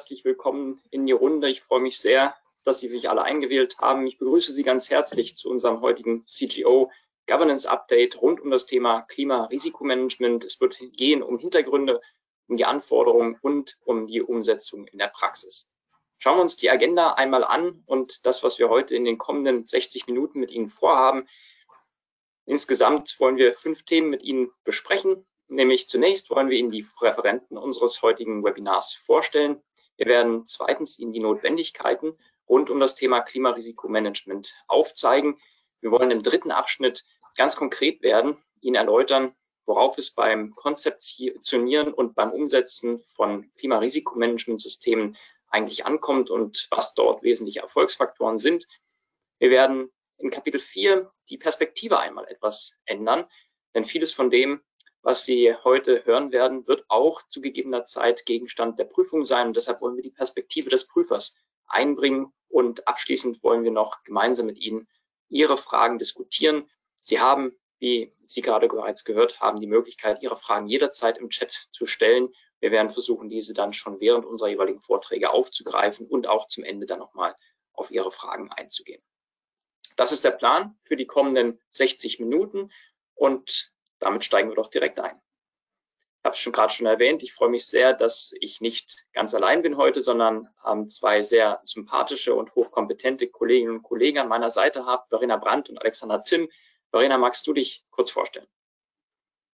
[0.00, 1.50] herzlich willkommen in die Runde.
[1.50, 4.06] Ich freue mich sehr, dass Sie sich alle eingewählt haben.
[4.06, 6.90] Ich begrüße Sie ganz herzlich zu unserem heutigen CGO
[7.26, 10.42] Governance Update rund um das Thema Klimarisikomanagement.
[10.42, 12.00] Es wird gehen um Hintergründe,
[12.48, 15.68] um die Anforderungen und um die Umsetzung in der Praxis.
[16.16, 19.66] Schauen wir uns die Agenda einmal an und das, was wir heute in den kommenden
[19.66, 21.28] 60 Minuten mit Ihnen vorhaben.
[22.46, 25.26] Insgesamt wollen wir fünf Themen mit Ihnen besprechen.
[25.48, 29.60] Nämlich zunächst wollen wir Ihnen die Referenten unseres heutigen Webinars vorstellen.
[30.00, 32.16] Wir werden zweitens Ihnen die Notwendigkeiten
[32.48, 35.38] rund um das Thema Klimarisikomanagement aufzeigen.
[35.82, 37.04] Wir wollen im dritten Abschnitt
[37.36, 39.36] ganz konkret werden, Ihnen erläutern,
[39.66, 45.18] worauf es beim Konzeptionieren und beim Umsetzen von Klimarisikomanagementsystemen
[45.48, 48.64] eigentlich ankommt und was dort wesentliche Erfolgsfaktoren sind.
[49.38, 53.26] Wir werden in Kapitel 4 die Perspektive einmal etwas ändern,
[53.74, 54.62] denn vieles von dem,
[55.02, 59.48] was Sie heute hören werden, wird auch zu gegebener Zeit Gegenstand der Prüfung sein.
[59.48, 61.34] Und deshalb wollen wir die Perspektive des Prüfers
[61.66, 62.32] einbringen.
[62.48, 64.88] Und abschließend wollen wir noch gemeinsam mit Ihnen
[65.28, 66.68] Ihre Fragen diskutieren.
[67.00, 71.68] Sie haben, wie Sie gerade bereits gehört haben, die Möglichkeit, Ihre Fragen jederzeit im Chat
[71.70, 72.28] zu stellen.
[72.58, 76.84] Wir werden versuchen, diese dann schon während unserer jeweiligen Vorträge aufzugreifen und auch zum Ende
[76.84, 77.34] dann nochmal
[77.72, 79.02] auf Ihre Fragen einzugehen.
[79.96, 82.70] Das ist der Plan für die kommenden 60 Minuten.
[83.14, 85.14] Und damit steigen wir doch direkt ein.
[85.14, 89.34] Ich habe es schon gerade schon erwähnt, ich freue mich sehr, dass ich nicht ganz
[89.34, 94.50] allein bin heute, sondern ähm, zwei sehr sympathische und hochkompetente Kolleginnen und Kollegen an meiner
[94.50, 96.50] Seite habe, Verena Brandt und Alexander Timm.
[96.90, 98.46] Verena, magst du dich kurz vorstellen?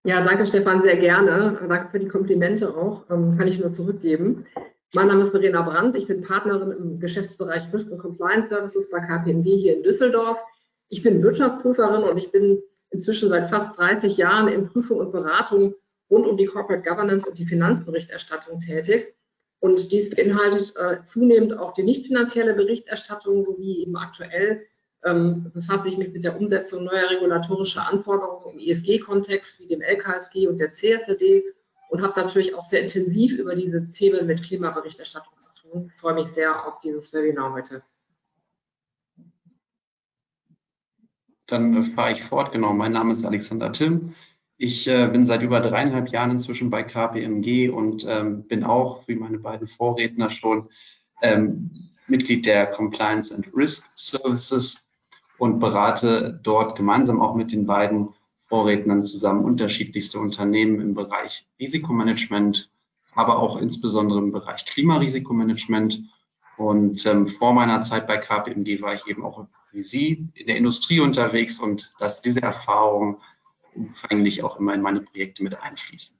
[0.04, 1.58] Ja, danke Stefan, sehr gerne.
[1.68, 4.46] Danke für die Komplimente auch, ähm, kann ich nur zurückgeben.
[4.92, 9.00] Mein Name ist Verena Brandt, ich bin Partnerin im Geschäftsbereich Risk and Compliance Services bei
[9.00, 10.38] KPMG hier in Düsseldorf.
[10.88, 12.62] Ich bin Wirtschaftsprüferin und ich bin
[12.96, 15.74] inzwischen seit fast 30 Jahren in Prüfung und Beratung
[16.10, 19.14] rund um die Corporate Governance und die Finanzberichterstattung tätig.
[19.60, 24.66] Und dies beinhaltet äh, zunehmend auch die nicht finanzielle Berichterstattung sowie eben aktuell
[25.04, 30.48] ähm, befasse ich mich mit der Umsetzung neuer regulatorischer Anforderungen im ESG-Kontext wie dem LKSG
[30.48, 31.44] und der CSRD
[31.90, 35.92] und habe natürlich auch sehr intensiv über diese Themen mit Klimaberichterstattung zu tun.
[35.94, 37.82] Ich freue mich sehr auf dieses Webinar heute.
[41.46, 42.52] Dann fahre ich fort.
[42.52, 44.14] Genau, mein Name ist Alexander Timm.
[44.58, 49.14] Ich äh, bin seit über dreieinhalb Jahren inzwischen bei KPMG und ähm, bin auch, wie
[49.14, 50.68] meine beiden Vorredner schon,
[51.20, 51.70] ähm,
[52.08, 54.80] Mitglied der Compliance and Risk Services
[55.38, 58.08] und berate dort gemeinsam auch mit den beiden
[58.46, 62.70] Vorrednern zusammen unterschiedlichste Unternehmen im Bereich Risikomanagement,
[63.14, 66.00] aber auch insbesondere im Bereich Klimarisikomanagement.
[66.56, 70.56] Und ähm, vor meiner Zeit bei KPMG war ich eben auch wie Sie in der
[70.56, 73.20] Industrie unterwegs und dass diese Erfahrungen
[73.74, 76.16] umfänglich auch immer in meine Projekte mit einfließen.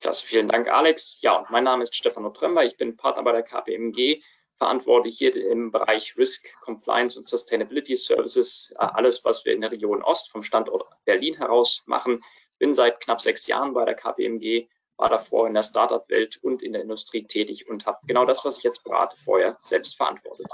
[0.00, 1.20] Klasse, vielen Dank, Alex.
[1.22, 2.64] Ja, und mein Name ist Stefano Trember.
[2.64, 4.22] Ich bin Partner bei der KPMG,
[4.56, 8.74] verantwortlich hier im Bereich Risk, Compliance und Sustainability Services.
[8.78, 12.22] Äh, alles, was wir in der Region Ost vom Standort Berlin heraus machen.
[12.58, 16.72] Bin seit knapp sechs Jahren bei der KPMG, war davor in der Startup-Welt und in
[16.72, 20.46] der Industrie tätig und habe genau das, was ich jetzt berate, vorher selbst verantwortet.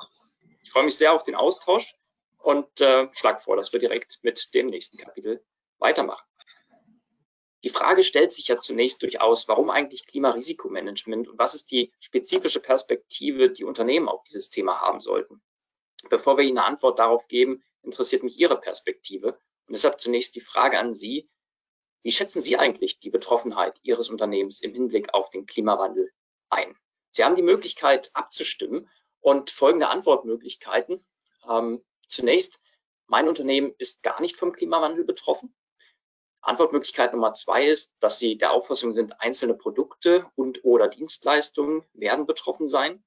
[0.62, 1.92] Ich freue mich sehr auf den Austausch
[2.38, 5.44] und äh, schlage vor, dass wir direkt mit dem nächsten Kapitel
[5.78, 6.26] weitermachen.
[7.64, 12.58] Die Frage stellt sich ja zunächst durchaus, warum eigentlich Klimarisikomanagement und was ist die spezifische
[12.58, 15.40] Perspektive, die Unternehmen auf dieses Thema haben sollten?
[16.10, 20.40] Bevor wir Ihnen eine Antwort darauf geben, interessiert mich Ihre Perspektive und deshalb zunächst die
[20.40, 21.28] Frage an Sie,
[22.02, 26.10] wie schätzen Sie eigentlich die Betroffenheit Ihres Unternehmens im Hinblick auf den Klimawandel
[26.48, 26.76] ein?
[27.10, 28.90] Sie haben die Möglichkeit abzustimmen
[29.22, 31.02] und folgende Antwortmöglichkeiten.
[31.48, 32.60] Ähm, zunächst,
[33.06, 35.54] mein Unternehmen ist gar nicht vom Klimawandel betroffen.
[36.42, 42.26] Antwortmöglichkeit Nummer zwei ist, dass Sie der Auffassung sind, einzelne Produkte und oder Dienstleistungen werden
[42.26, 43.02] betroffen sein.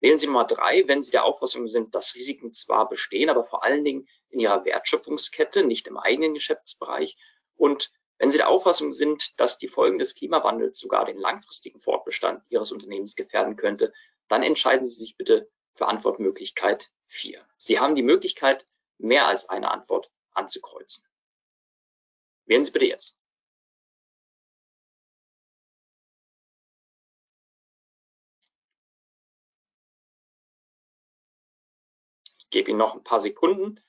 [0.00, 3.64] Wählen Sie Nummer drei, wenn Sie der Auffassung sind, dass Risiken zwar bestehen, aber vor
[3.64, 7.16] allen Dingen in Ihrer Wertschöpfungskette, nicht im eigenen Geschäftsbereich.
[7.56, 12.42] Und wenn Sie der Auffassung sind, dass die Folgen des Klimawandels sogar den langfristigen Fortbestand
[12.50, 13.92] Ihres Unternehmens gefährden könnte,
[14.28, 17.46] dann entscheiden Sie sich bitte für Antwortmöglichkeit 4.
[17.58, 18.66] Sie haben die Möglichkeit,
[18.98, 21.06] mehr als eine Antwort anzukreuzen.
[22.46, 23.16] Wählen Sie bitte jetzt.
[32.38, 33.80] Ich gebe Ihnen noch ein paar Sekunden.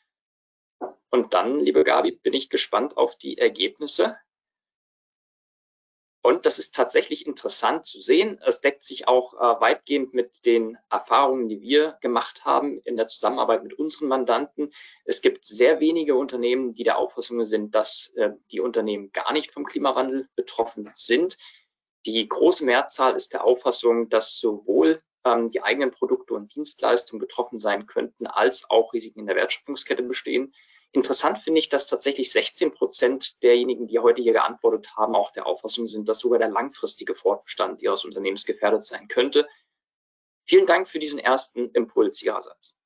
[1.09, 4.17] Und dann, liebe Gabi, bin ich gespannt auf die Ergebnisse.
[6.27, 8.37] Und das ist tatsächlich interessant zu sehen.
[8.45, 13.07] Es deckt sich auch äh, weitgehend mit den Erfahrungen, die wir gemacht haben in der
[13.07, 14.73] Zusammenarbeit mit unseren Mandanten.
[15.05, 19.51] Es gibt sehr wenige Unternehmen, die der Auffassung sind, dass äh, die Unternehmen gar nicht
[19.51, 21.37] vom Klimawandel betroffen sind.
[22.05, 27.57] Die große Mehrzahl ist der Auffassung, dass sowohl ähm, die eigenen Produkte und Dienstleistungen betroffen
[27.57, 30.53] sein könnten, als auch Risiken in der Wertschöpfungskette bestehen.
[30.91, 35.45] Interessant finde ich, dass tatsächlich 16 Prozent derjenigen, die heute hier geantwortet haben, auch der
[35.45, 39.47] Auffassung sind, dass sogar der langfristige Fortbestand ihres Unternehmens gefährdet sein könnte.
[40.45, 42.77] Vielen Dank für diesen ersten Impuls Ihrerseits.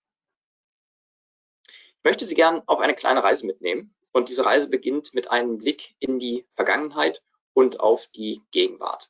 [1.68, 3.96] Ich möchte Sie gern auf eine kleine Reise mitnehmen.
[4.12, 9.10] Und diese Reise beginnt mit einem Blick in die Vergangenheit und auf die Gegenwart.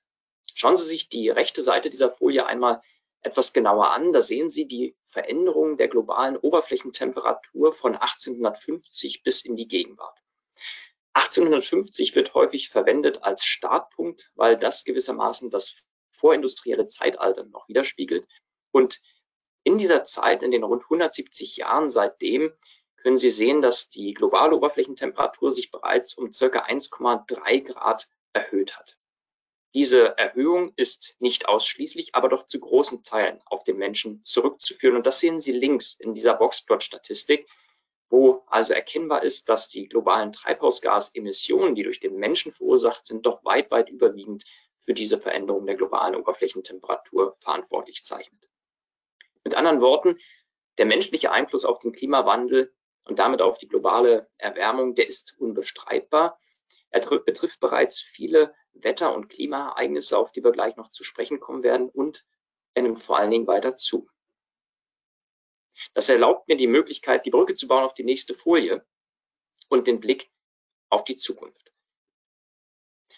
[0.54, 2.82] Schauen Sie sich die rechte Seite dieser Folie einmal
[3.22, 4.12] etwas genauer an.
[4.14, 10.18] Da sehen Sie die Veränderung der globalen Oberflächentemperatur von 1850 bis in die Gegenwart.
[11.14, 18.26] 1850 wird häufig verwendet als Startpunkt, weil das gewissermaßen das vorindustrielle Zeitalter noch widerspiegelt.
[18.72, 19.00] Und
[19.64, 22.54] in dieser Zeit, in den rund 170 Jahren seitdem,
[22.98, 28.98] können Sie sehen, dass die globale Oberflächentemperatur sich bereits um circa 1,3 Grad erhöht hat.
[29.74, 34.98] Diese Erhöhung ist nicht ausschließlich, aber doch zu großen Teilen auf den Menschen zurückzuführen.
[34.98, 37.48] Und das sehen Sie links in dieser Boxplot-Statistik,
[38.10, 43.46] wo also erkennbar ist, dass die globalen Treibhausgasemissionen, die durch den Menschen verursacht sind, doch
[43.46, 44.44] weit, weit überwiegend
[44.80, 48.50] für diese Veränderung der globalen Oberflächentemperatur verantwortlich zeichnet.
[49.46, 50.18] Mit anderen Worten,
[50.78, 52.74] der menschliche Einfluss auf den Klimawandel
[53.06, 56.38] und damit auf die globale Erwärmung, der ist unbestreitbar.
[56.92, 61.64] Er betrifft bereits viele Wetter- und Klimaereignisse, auf die wir gleich noch zu sprechen kommen
[61.64, 62.26] werden und
[62.74, 64.10] er nimmt vor allen Dingen weiter zu.
[65.94, 68.86] Das erlaubt mir die Möglichkeit, die Brücke zu bauen auf die nächste Folie
[69.70, 70.32] und den Blick
[70.90, 71.72] auf die Zukunft.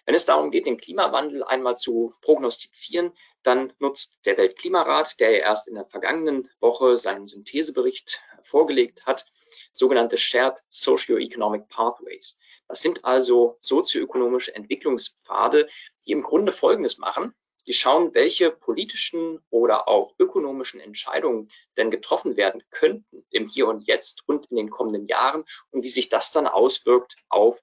[0.06, 5.68] Wenn es darum geht, den Klimawandel einmal zu prognostizieren, dann nutzt der Weltklimarat, der erst
[5.68, 9.26] in der vergangenen Woche seinen Synthesebericht vorgelegt hat,
[9.72, 12.38] sogenannte Shared Socio-Economic Pathways.
[12.68, 15.68] Das sind also sozioökonomische Entwicklungspfade,
[16.06, 17.36] die im Grunde Folgendes machen.
[17.66, 23.88] Die schauen, welche politischen oder auch ökonomischen Entscheidungen denn getroffen werden könnten im Hier und
[23.88, 27.62] Jetzt und in den kommenden Jahren und wie sich das dann auswirkt auf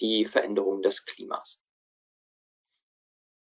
[0.00, 1.62] die Veränderung des Klimas.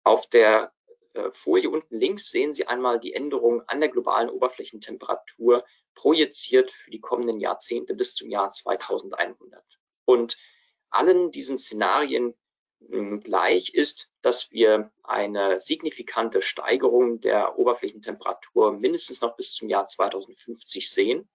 [0.04, 0.72] Auf der
[1.14, 5.64] äh, Folie unten links sehen Sie einmal die Änderungen an der globalen Oberflächentemperatur
[5.94, 9.64] projiziert für die kommenden Jahrzehnte bis zum Jahr 2100.
[10.04, 10.38] Und
[10.96, 12.34] allen diesen Szenarien
[12.88, 19.86] hm, gleich ist, dass wir eine signifikante Steigerung der Oberflächentemperatur mindestens noch bis zum Jahr
[19.86, 21.28] 2050 sehen.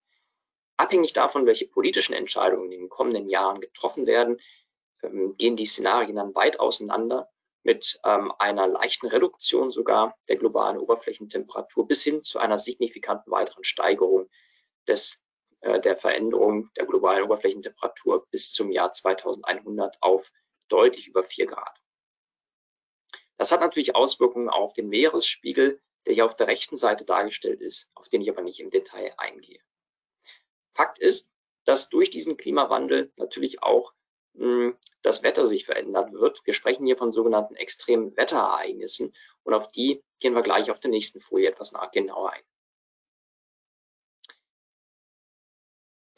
[0.78, 4.40] Abhängig davon, welche politischen Entscheidungen in den kommenden Jahren getroffen werden,
[5.04, 7.30] ähm, gehen die Szenarien dann weit auseinander
[7.64, 13.64] mit ähm, einer leichten Reduktion sogar der globalen Oberflächentemperatur bis hin zu einer signifikanten weiteren
[13.64, 14.30] Steigerung
[14.88, 15.24] des,
[15.63, 20.31] der Veränderung der globalen Oberflächentemperatur bis zum Jahr 2100 auf
[20.69, 21.80] deutlich über vier Grad.
[23.38, 27.90] Das hat natürlich Auswirkungen auf den Meeresspiegel, der hier auf der rechten Seite dargestellt ist,
[27.94, 29.60] auf den ich aber nicht im Detail eingehe.
[30.74, 31.31] Fakt ist,
[31.66, 33.94] dass durch diesen Klimawandel natürlich auch
[35.02, 36.40] das Wetter sich verändern wird.
[36.46, 40.90] Wir sprechen hier von sogenannten extremen Wetterereignissen und auf die gehen wir gleich auf der
[40.90, 42.44] nächsten Folie etwas genauer ein.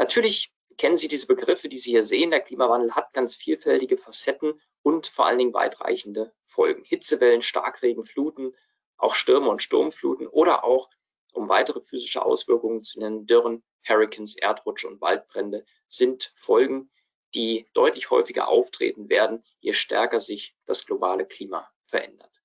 [0.03, 2.31] Natürlich kennen Sie diese Begriffe, die Sie hier sehen.
[2.31, 6.83] Der Klimawandel hat ganz vielfältige Facetten und vor allen Dingen weitreichende Folgen.
[6.83, 8.53] Hitzewellen, Starkregen, Fluten,
[8.97, 10.89] auch Stürme und Sturmfluten oder auch,
[11.31, 16.91] um weitere physische Auswirkungen zu nennen, Dürren, Hurricanes, Erdrutsche und Waldbrände sind Folgen,
[17.33, 22.41] die deutlich häufiger auftreten werden, je stärker sich das globale Klima verändert.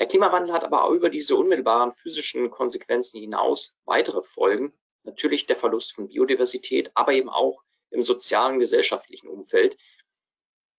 [0.00, 4.72] Der Klimawandel hat aber auch über diese unmittelbaren physischen Konsequenzen hinaus weitere Folgen.
[5.10, 9.76] Natürlich der Verlust von Biodiversität, aber eben auch im sozialen, gesellschaftlichen Umfeld,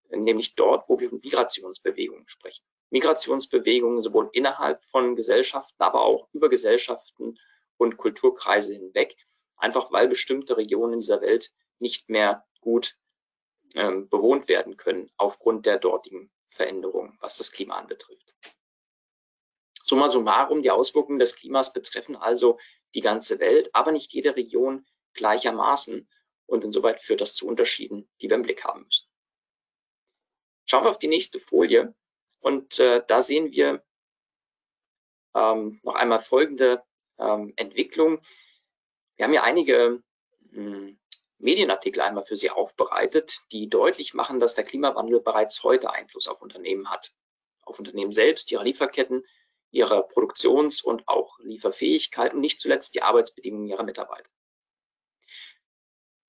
[0.10, 2.64] nämlich dort, wo wir von Migrationsbewegungen sprechen.
[2.92, 7.38] Migrationsbewegungen sowohl innerhalb von Gesellschaften, aber auch über Gesellschaften
[7.76, 9.18] und Kulturkreise hinweg,
[9.58, 12.96] einfach weil bestimmte Regionen dieser Welt nicht mehr gut
[13.76, 18.34] ähm, bewohnt werden können aufgrund der dortigen Veränderungen, was das Klima anbetrifft.
[19.84, 22.58] Summa summarum, die Auswirkungen des Klimas betreffen also
[22.94, 26.08] die ganze Welt, aber nicht jede Region gleichermaßen.
[26.46, 29.08] Und insoweit führt das zu Unterschieden, die wir im Blick haben müssen.
[30.66, 31.94] Schauen wir auf die nächste Folie.
[32.40, 33.84] Und äh, da sehen wir
[35.34, 36.84] ähm, noch einmal folgende
[37.20, 38.22] ähm, Entwicklung.
[39.16, 40.04] Wir haben hier einige
[40.52, 41.00] mh, hm,
[41.38, 46.42] Medienartikel einmal für Sie aufbereitet, die deutlich machen, dass der Klimawandel bereits heute Einfluss auf
[46.42, 47.12] Unternehmen hat.
[47.64, 49.24] Auf Unternehmen selbst, ihre Lieferketten,
[49.72, 54.30] ihre Produktions- und auch Lieferfähigkeit und nicht zuletzt die Arbeitsbedingungen ihrer Mitarbeiter.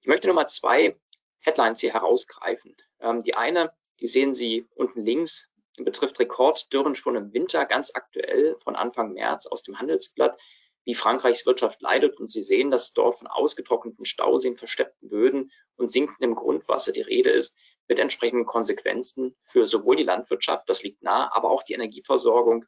[0.00, 0.96] Ich möchte nochmal zwei
[1.40, 2.76] Headlines hier herausgreifen.
[3.00, 8.56] Ähm, die eine, die sehen Sie unten links, betrifft Rekorddürren schon im Winter, ganz aktuell
[8.58, 10.40] von Anfang März aus dem Handelsblatt,
[10.84, 12.18] wie Frankreichs Wirtschaft leidet.
[12.18, 17.30] Und Sie sehen, dass dort von ausgetrockneten Stauseen, versteppten Böden und sinkendem Grundwasser die Rede
[17.30, 17.56] ist,
[17.88, 22.64] mit entsprechenden Konsequenzen für sowohl die Landwirtschaft, das liegt nah, aber auch die Energieversorgung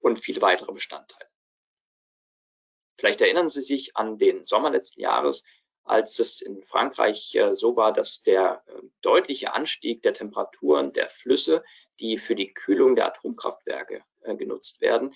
[0.00, 1.28] und viele weitere Bestandteile.
[2.96, 5.44] Vielleicht erinnern Sie sich an den Sommer letzten Jahres,
[5.88, 11.08] als es in Frankreich äh, so war, dass der äh, deutliche Anstieg der Temperaturen der
[11.08, 11.64] Flüsse,
[11.98, 15.14] die für die Kühlung der Atomkraftwerke äh, genutzt werden,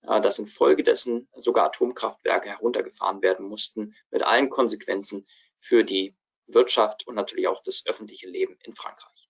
[0.00, 5.26] dass infolgedessen sogar Atomkraftwerke heruntergefahren werden mussten, mit allen Konsequenzen
[5.58, 6.14] für die
[6.46, 9.27] Wirtschaft und natürlich auch das öffentliche Leben in Frankreich.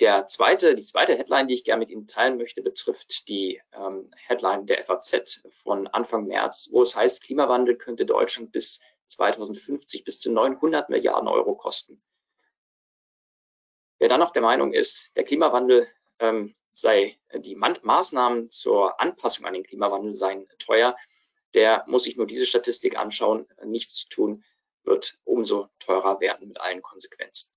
[0.00, 4.10] Der zweite, die zweite Headline, die ich gerne mit Ihnen teilen möchte, betrifft die ähm,
[4.26, 10.20] Headline der FAZ von Anfang März, wo es heißt, Klimawandel könnte Deutschland bis 2050 bis
[10.20, 12.02] zu 900 Milliarden Euro kosten.
[13.98, 15.88] Wer dann noch der Meinung ist, der Klimawandel
[16.18, 20.94] ähm, sei, die Maßnahmen zur Anpassung an den Klimawandel seien teuer,
[21.54, 23.48] der muss sich nur diese Statistik anschauen.
[23.64, 24.44] Nichts zu tun
[24.82, 27.55] wird umso teurer werden mit allen Konsequenzen.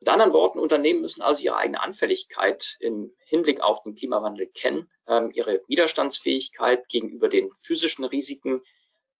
[0.00, 4.90] Mit anderen Worten, Unternehmen müssen also ihre eigene Anfälligkeit im Hinblick auf den Klimawandel kennen,
[5.06, 8.62] ähm, ihre Widerstandsfähigkeit gegenüber den physischen Risiken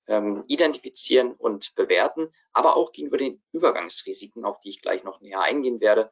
[0.06, 5.40] ähm, identifizieren und bewerten, aber auch gegenüber den Übergangsrisiken, auf die ich gleich noch näher
[5.40, 6.10] eingehen werde.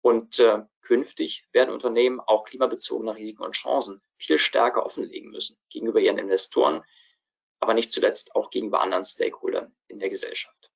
[0.00, 6.00] Und äh, künftig werden Unternehmen auch klimabezogene Risiken und Chancen viel stärker offenlegen müssen gegenüber
[6.00, 6.82] ihren Investoren,
[7.58, 10.70] aber nicht zuletzt auch gegenüber anderen Stakeholdern in der Gesellschaft.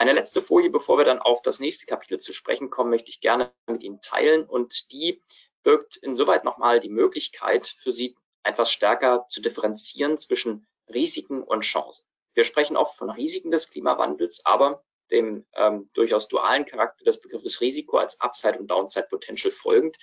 [0.00, 3.20] Eine letzte Folie, bevor wir dann auf das nächste Kapitel zu sprechen kommen, möchte ich
[3.20, 5.20] gerne mit Ihnen teilen und die
[5.64, 12.06] birgt insoweit nochmal die Möglichkeit für Sie, etwas stärker zu differenzieren zwischen Risiken und Chancen.
[12.34, 17.60] Wir sprechen oft von Risiken des Klimawandels, aber dem ähm, durchaus dualen Charakter des Begriffes
[17.60, 19.98] Risiko als Upside und Downside Potential folgend,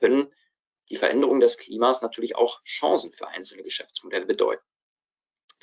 [0.00, 0.30] können
[0.90, 4.64] die Veränderung des Klimas natürlich auch Chancen für einzelne Geschäftsmodelle bedeuten.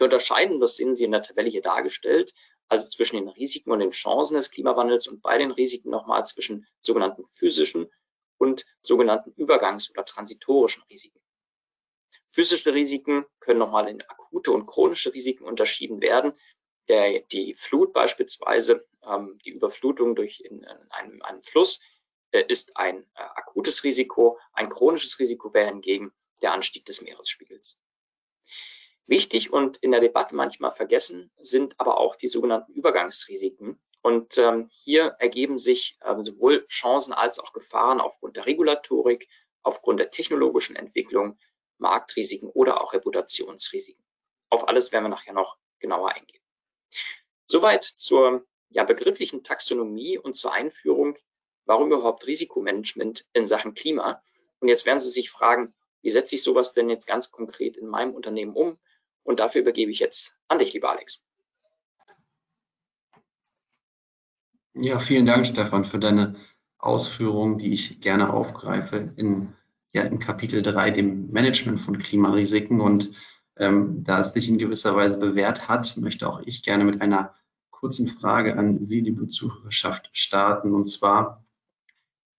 [0.01, 2.34] Wir unterscheiden, das sehen Sie in der Tabelle hier dargestellt,
[2.67, 6.65] also zwischen den Risiken und den Chancen des Klimawandels und bei den Risiken nochmal zwischen
[6.79, 7.88] sogenannten physischen
[8.39, 11.22] und sogenannten Übergangs- oder transitorischen Risiken.
[12.31, 16.34] Physische Risiken können nochmal in akute und chronische Risiken unterschieden werden.
[16.88, 21.79] Der, die Flut beispielsweise, ähm, die Überflutung durch in, in einem, einem Fluss,
[22.31, 24.39] äh, ist ein äh, akutes Risiko.
[24.53, 27.77] Ein chronisches Risiko wäre hingegen der Anstieg des Meeresspiegels.
[29.08, 33.81] Wichtig und in der Debatte manchmal vergessen sind aber auch die sogenannten Übergangsrisiken.
[34.01, 39.27] Und ähm, hier ergeben sich äh, sowohl Chancen als auch Gefahren aufgrund der Regulatorik,
[39.63, 41.38] aufgrund der technologischen Entwicklung,
[41.77, 44.03] Marktrisiken oder auch Reputationsrisiken.
[44.50, 46.41] Auf alles werden wir nachher noch genauer eingehen.
[47.46, 51.17] Soweit zur ja, begrifflichen Taxonomie und zur Einführung,
[51.65, 54.24] warum überhaupt Risikomanagement in Sachen Klima.
[54.60, 57.88] Und jetzt werden Sie sich fragen, wie setze ich sowas denn jetzt ganz konkret in
[57.88, 58.79] meinem Unternehmen um?
[59.24, 61.24] Und dafür übergebe ich jetzt an dich, lieber Alex.
[64.74, 66.36] Ja, vielen Dank, Stefan, für deine
[66.78, 69.54] Ausführungen, die ich gerne aufgreife in,
[69.94, 72.80] ja, in Kapitel 3, dem Management von Klimarisiken.
[72.80, 73.12] Und
[73.58, 77.36] ähm, da es sich in gewisser Weise bewährt hat, möchte auch ich gerne mit einer
[77.70, 80.74] kurzen Frage an Sie, liebe Zuhörerschaft, starten.
[80.74, 81.46] Und zwar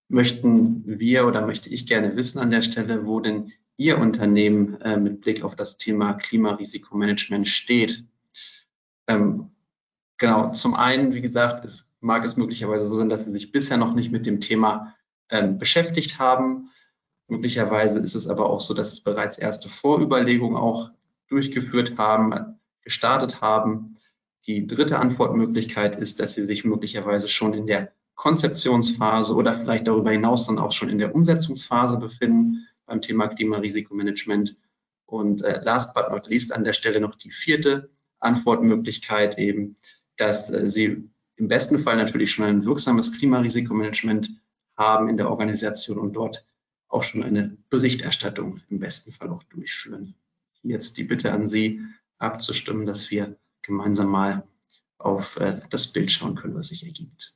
[0.08, 4.96] möchten wir oder möchte ich gerne wissen an der Stelle, wo denn Ihr Unternehmen äh,
[4.96, 8.04] mit Blick auf das Thema Klimarisikommanagement steht.
[9.08, 9.50] Ähm,
[10.18, 13.78] genau, zum einen, wie gesagt, es mag es möglicherweise so sein, dass Sie sich bisher
[13.78, 14.94] noch nicht mit dem Thema
[15.30, 16.70] ähm, beschäftigt haben.
[17.26, 20.90] Möglicherweise ist es aber auch so, dass Sie bereits erste Vorüberlegungen auch
[21.26, 23.96] durchgeführt haben, gestartet haben.
[24.46, 30.12] Die dritte Antwortmöglichkeit ist, dass Sie sich möglicherweise schon in der Konzeptionsphase oder vielleicht darüber
[30.12, 34.56] hinaus dann auch schon in der Umsetzungsphase befinden beim Thema Klimarisikommanagement.
[35.06, 39.76] Und äh, last but not least an der Stelle noch die vierte Antwortmöglichkeit eben,
[40.16, 44.30] dass äh, Sie im besten Fall natürlich schon ein wirksames Klimarisikommanagement
[44.76, 46.44] haben in der Organisation und dort
[46.88, 50.14] auch schon eine Berichterstattung im besten Fall auch durchführen.
[50.62, 51.80] Jetzt die Bitte an Sie
[52.18, 54.46] abzustimmen, dass wir gemeinsam mal
[54.98, 57.34] auf äh, das Bild schauen können, was sich ergibt.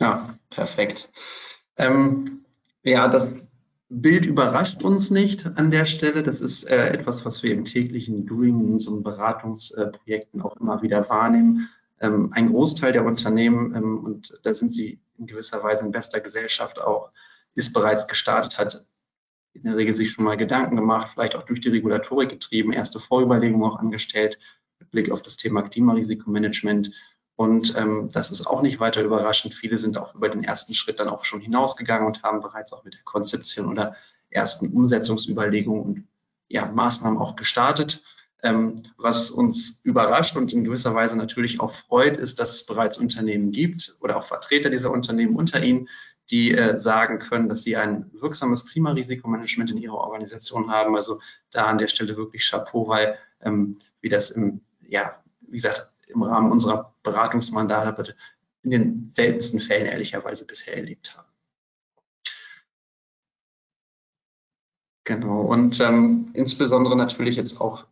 [0.00, 1.10] Ja, perfekt.
[1.76, 2.44] Ähm,
[2.82, 3.46] ja, das
[3.88, 6.22] Bild überrascht uns nicht an der Stelle.
[6.24, 11.08] Das ist äh, etwas, was wir im täglichen Doing in unseren Beratungsprojekten auch immer wieder
[11.08, 11.68] wahrnehmen.
[12.00, 16.20] ähm, ein Großteil der Unternehmen, ähm, und da sind sie in gewisser Weise in bester
[16.20, 17.10] Gesellschaft auch,
[17.54, 18.84] ist bereits gestartet, hat
[19.52, 23.00] in der Regel sich schon mal Gedanken gemacht, vielleicht auch durch die Regulatorik getrieben, erste
[23.00, 24.38] Vorüberlegungen auch angestellt
[24.78, 26.92] mit Blick auf das Thema Klimarisikomanagement.
[27.38, 29.54] Und ähm, das ist auch nicht weiter überraschend.
[29.54, 32.82] Viele sind auch über den ersten Schritt dann auch schon hinausgegangen und haben bereits auch
[32.82, 33.94] mit der Konzeption oder
[34.28, 36.08] ersten Umsetzungsüberlegungen und
[36.48, 38.02] ja, Maßnahmen auch gestartet.
[38.42, 42.98] Ähm, was uns überrascht und in gewisser Weise natürlich auch freut, ist, dass es bereits
[42.98, 45.88] Unternehmen gibt oder auch Vertreter dieser Unternehmen unter ihnen,
[46.32, 50.96] die äh, sagen können, dass sie ein wirksames Klimarisikomanagement in ihrer Organisation haben.
[50.96, 51.20] Also
[51.52, 56.22] da an der Stelle wirklich Chapeau, weil ähm, wie das im, ja, wie gesagt, im
[56.22, 58.14] Rahmen unserer Beratungsmandate
[58.62, 61.28] in den seltensten Fällen ehrlicherweise bisher erlebt haben.
[65.04, 67.86] Genau, und ähm, insbesondere natürlich jetzt auch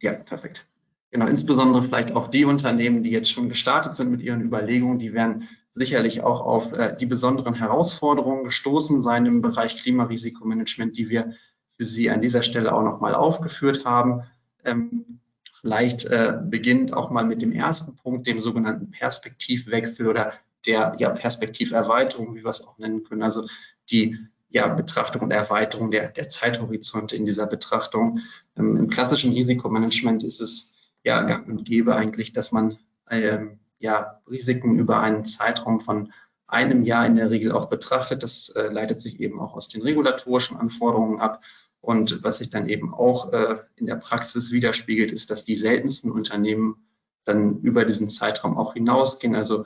[0.00, 0.66] ja, perfekt.
[1.10, 5.12] Genau, insbesondere vielleicht auch die Unternehmen, die jetzt schon gestartet sind mit ihren Überlegungen, die
[5.12, 11.34] werden sicherlich auch auf äh, die besonderen Herausforderungen gestoßen sein im Bereich Klimarisikomanagement, die wir
[11.76, 14.22] für Sie an dieser Stelle auch nochmal aufgeführt haben.
[14.64, 15.19] Ähm,
[15.60, 20.32] vielleicht äh, beginnt auch mal mit dem ersten Punkt, dem sogenannten Perspektivwechsel oder
[20.66, 23.22] der ja, Perspektiverweiterung, wie wir es auch nennen können.
[23.22, 23.46] Also
[23.90, 24.18] die
[24.50, 28.20] ja, Betrachtung und Erweiterung der, der Zeithorizonte in dieser Betrachtung.
[28.56, 30.72] Ähm, Im klassischen Risikomanagement ist es
[31.04, 32.78] ja gang und gäbe eigentlich, dass man
[33.10, 36.12] ähm, ja, Risiken über einen Zeitraum von
[36.46, 38.22] einem Jahr in der Regel auch betrachtet.
[38.22, 41.42] Das äh, leitet sich eben auch aus den regulatorischen Anforderungen ab.
[41.80, 46.10] Und was sich dann eben auch äh, in der Praxis widerspiegelt, ist, dass die seltensten
[46.10, 46.86] Unternehmen
[47.24, 49.34] dann über diesen Zeitraum auch hinausgehen.
[49.34, 49.64] Also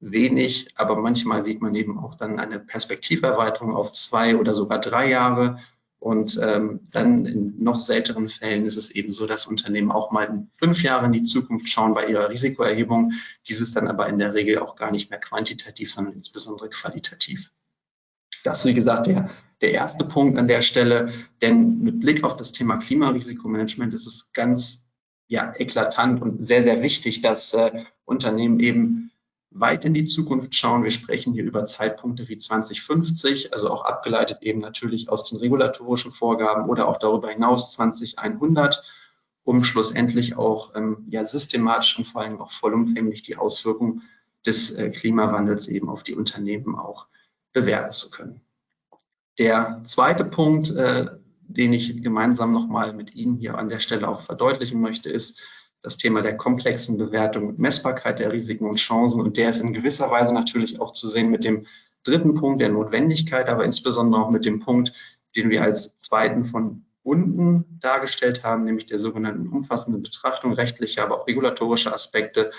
[0.00, 5.08] wenig, aber manchmal sieht man eben auch dann eine Perspektiverweiterung auf zwei oder sogar drei
[5.08, 5.58] Jahre.
[6.00, 10.46] Und ähm, dann in noch seltenen Fällen ist es eben so, dass Unternehmen auch mal
[10.56, 13.12] fünf Jahre in die Zukunft schauen bei ihrer Risikoerhebung.
[13.46, 17.52] Dieses dann aber in der Regel auch gar nicht mehr quantitativ, sondern insbesondere qualitativ.
[18.44, 19.28] Das wie gesagt, der,
[19.60, 21.12] der erste Punkt an der Stelle.
[21.42, 24.84] Denn mit Blick auf das Thema Klimarisikommanagement ist es ganz
[25.28, 29.10] ja, eklatant und sehr, sehr wichtig, dass äh, Unternehmen eben
[29.50, 30.84] weit in die Zukunft schauen.
[30.84, 36.12] Wir sprechen hier über Zeitpunkte wie 2050, also auch abgeleitet eben natürlich aus den regulatorischen
[36.12, 38.82] Vorgaben oder auch darüber hinaus 2100,
[39.44, 44.02] um schlussendlich auch ähm, ja, systematisch und vor allem auch vollumfänglich die Auswirkungen
[44.46, 47.06] des äh, Klimawandels eben auf die Unternehmen auch
[47.52, 48.40] bewerten zu können.
[49.40, 51.06] Der zweite Punkt, äh,
[51.40, 55.40] den ich gemeinsam nochmal mit Ihnen hier an der Stelle auch verdeutlichen möchte, ist,
[55.80, 59.22] das Thema der komplexen Bewertung und Messbarkeit der Risiken und Chancen.
[59.22, 61.64] Und der ist in gewisser Weise natürlich auch zu sehen mit dem
[62.04, 64.92] dritten Punkt der Notwendigkeit, aber insbesondere auch mit dem Punkt,
[65.34, 71.22] den wir als zweiten von unten dargestellt haben, nämlich der sogenannten umfassenden Betrachtung rechtlicher, aber
[71.22, 72.50] auch regulatorischer Aspekte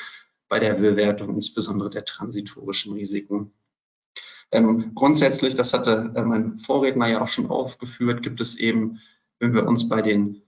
[0.49, 3.53] bei der Bewertung insbesondere der transitorischen Risiken.
[4.51, 8.99] Ähm, grundsätzlich, das hatte äh, mein Vorredner ja auch schon aufgeführt, gibt es eben,
[9.39, 10.41] wenn wir uns bei den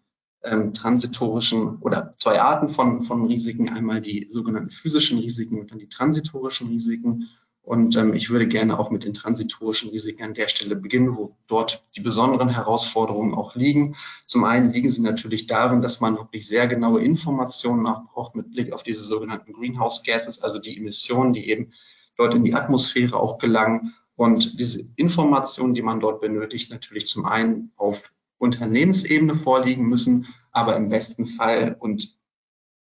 [0.44, 3.70] ähm, transitorischen oder zwei Arten von, von Risiken.
[3.70, 7.30] Einmal die sogenannten physischen Risiken und dann die transitorischen Risiken.
[7.62, 11.38] Und ähm, ich würde gerne auch mit den transitorischen Risiken an der Stelle beginnen, wo
[11.48, 13.96] dort die besonderen Herausforderungen auch liegen.
[14.26, 18.74] Zum einen liegen sie natürlich darin, dass man wirklich sehr genaue Informationen nachbraucht mit Blick
[18.74, 21.72] auf diese sogenannten Greenhouse Gases, also die Emissionen, die eben
[22.18, 23.94] dort in die Atmosphäre auch gelangen.
[24.16, 30.76] Und diese Informationen, die man dort benötigt, natürlich zum einen auf Unternehmensebene vorliegen müssen, aber
[30.76, 32.16] im besten Fall, und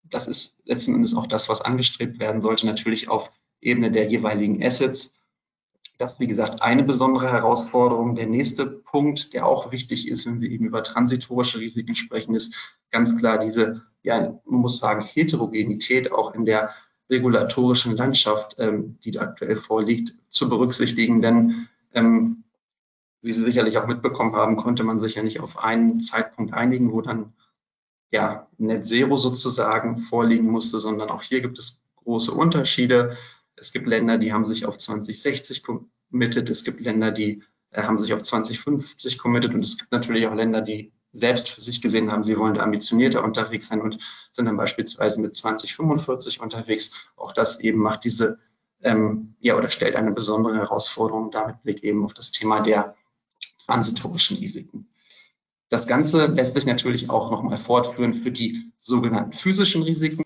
[0.03, 4.63] das ist letzten Endes auch das, was angestrebt werden sollte, natürlich auf Ebene der jeweiligen
[4.63, 5.13] Assets.
[5.97, 8.15] Das ist, wie gesagt, eine besondere Herausforderung.
[8.15, 12.53] Der nächste Punkt, der auch wichtig ist, wenn wir eben über transitorische Risiken sprechen, ist
[12.91, 16.71] ganz klar diese, ja, man muss sagen, Heterogenität auch in der
[17.09, 21.21] regulatorischen Landschaft, ähm, die aktuell vorliegt, zu berücksichtigen.
[21.21, 22.43] Denn ähm,
[23.21, 26.91] wie Sie sicherlich auch mitbekommen haben, konnte man sich ja nicht auf einen Zeitpunkt einigen,
[26.91, 27.33] wo dann
[28.11, 33.17] ja Net Zero sozusagen vorliegen musste, sondern auch hier gibt es große Unterschiede.
[33.55, 37.99] Es gibt Länder, die haben sich auf 2060 committed, es gibt Länder, die äh, haben
[37.99, 42.11] sich auf 2050 committed und es gibt natürlich auch Länder, die selbst für sich gesehen
[42.11, 43.97] haben, sie wollen da ambitionierter unterwegs sein und
[44.31, 46.91] sind dann beispielsweise mit 2045 unterwegs.
[47.15, 48.39] Auch das eben macht diese,
[48.81, 52.95] ähm, ja, oder stellt eine besondere Herausforderung damit Blick eben auf das Thema der
[53.65, 54.87] transitorischen Risiken.
[55.69, 60.23] Das Ganze lässt sich natürlich auch nochmal fortführen für die sogenannten physischen Risiken.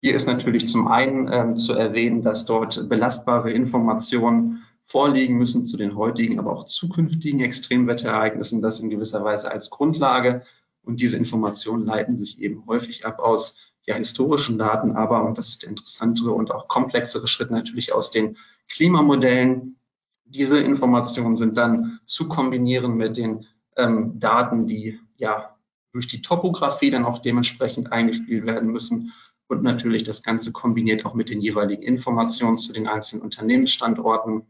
[0.00, 5.76] Hier ist natürlich zum einen ähm, zu erwähnen, dass dort belastbare Informationen vorliegen müssen zu
[5.76, 10.42] den heutigen, aber auch zukünftigen Extremwetterereignissen, das in gewisser Weise als Grundlage.
[10.82, 13.54] Und diese Informationen leiten sich eben häufig ab aus
[13.86, 18.10] ja, historischen Daten, aber, und das ist der interessantere und auch komplexere Schritt natürlich aus
[18.10, 18.36] den
[18.68, 19.76] Klimamodellen.
[20.24, 23.46] Diese Informationen sind dann zu kombinieren mit den
[23.76, 25.56] ähm, Daten, die ja
[25.92, 29.12] durch die Topografie dann auch dementsprechend eingespielt werden müssen
[29.48, 34.46] und natürlich das Ganze kombiniert auch mit den jeweiligen Informationen zu den einzelnen Unternehmensstandorten.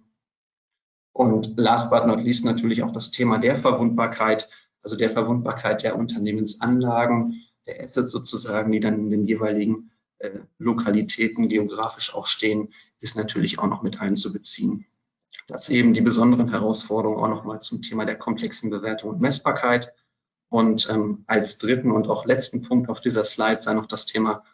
[1.18, 4.48] Und last but not least natürlich auch das Thema der Verwundbarkeit,
[4.84, 11.48] also der Verwundbarkeit der Unternehmensanlagen, der Assets sozusagen, die dann in den jeweiligen äh, Lokalitäten
[11.48, 14.86] geografisch auch stehen, ist natürlich auch noch mit einzubeziehen.
[15.48, 19.92] Das eben die besonderen Herausforderungen auch nochmal zum Thema der komplexen Bewertung und Messbarkeit.
[20.50, 24.44] Und ähm, als dritten und auch letzten Punkt auf dieser Slide sei noch das Thema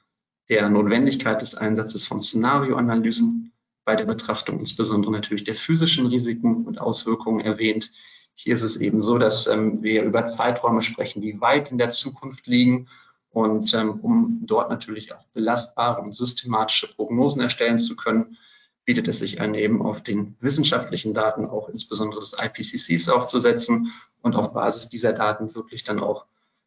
[0.48, 3.52] der Notwendigkeit des Einsatzes von Szenarioanalysen
[3.84, 7.92] bei der Betrachtung insbesondere natürlich der physischen Risiken und Auswirkungen erwähnt.
[8.34, 11.90] Hier ist es eben so, dass ähm, wir über Zeiträume sprechen, die weit in der
[11.90, 12.88] Zukunft liegen.
[13.30, 18.36] Und ähm, um dort natürlich auch belastbare und systematische Prognosen erstellen zu können,
[18.84, 24.36] bietet es sich an, eben auf den wissenschaftlichen Daten auch insbesondere des IPCCs aufzusetzen und
[24.36, 26.26] auf Basis dieser Daten wirklich dann auch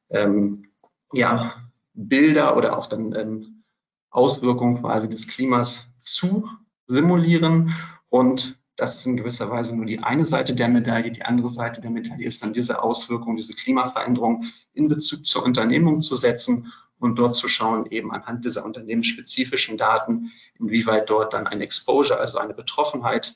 [0.10, 0.69] ähm,
[1.13, 1.53] ja,
[1.93, 3.63] Bilder oder auch dann ähm,
[4.10, 6.49] Auswirkungen quasi des Klimas zu
[6.88, 7.76] simulieren.
[8.10, 11.12] Und das ist in gewisser Weise nur die eine Seite der Medaille.
[11.12, 16.02] Die andere Seite der Medaille ist dann diese Auswirkung, diese Klimaveränderung in Bezug zur Unternehmung
[16.02, 21.62] zu setzen und dort zu schauen, eben anhand dieser unternehmensspezifischen Daten, inwieweit dort dann ein
[21.62, 23.36] Exposure, also eine Betroffenheit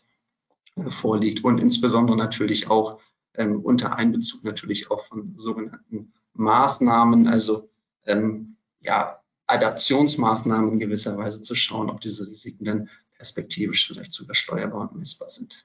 [0.75, 2.99] äh, vorliegt und insbesondere natürlich auch
[3.35, 7.69] ähm, unter Einbezug natürlich auch von sogenannten Maßnahmen, also
[8.05, 12.89] ähm, ja, Adaptionsmaßnahmen in gewisser Weise zu schauen, ob diese Risiken dann
[13.21, 15.63] perspektivisch vielleicht sogar steuerbar und messbar sind.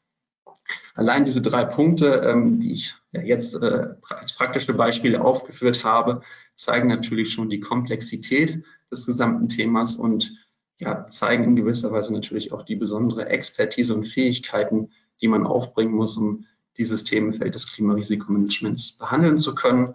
[0.95, 6.21] Allein diese drei Punkte, ähm, die ich ja jetzt äh, als praktische Beispiele aufgeführt habe,
[6.55, 10.37] zeigen natürlich schon die Komplexität des gesamten Themas und
[10.79, 14.90] ja, zeigen in gewisser Weise natürlich auch die besondere Expertise und Fähigkeiten,
[15.23, 16.45] die man aufbringen muss, um
[16.77, 19.95] dieses Themenfeld des Klimariisikomanagements behandeln zu können.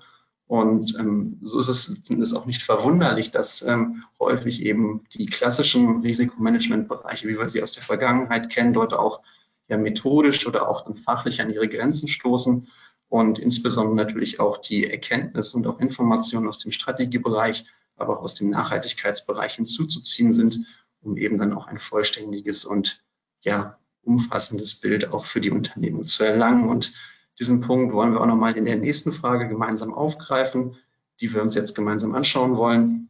[0.52, 6.02] Und ähm, so ist es, ist auch nicht verwunderlich, dass ähm, häufig eben die klassischen
[6.02, 9.22] Risikomanagementbereiche, wie wir sie aus der Vergangenheit kennen, dort auch
[9.70, 12.68] ja methodisch oder auch dann fachlich an ihre Grenzen stoßen
[13.08, 17.64] und insbesondere natürlich auch die Erkenntnis und auch Informationen aus dem Strategiebereich,
[17.96, 20.66] aber auch aus dem Nachhaltigkeitsbereich hinzuzuziehen sind,
[21.02, 23.02] um eben dann auch ein vollständiges und
[23.40, 26.68] ja umfassendes Bild auch für die Unternehmen zu erlangen.
[26.68, 26.92] Und
[27.42, 30.78] diesen Punkt wollen wir auch nochmal in der nächsten Frage gemeinsam aufgreifen,
[31.20, 33.10] die wir uns jetzt gemeinsam anschauen wollen.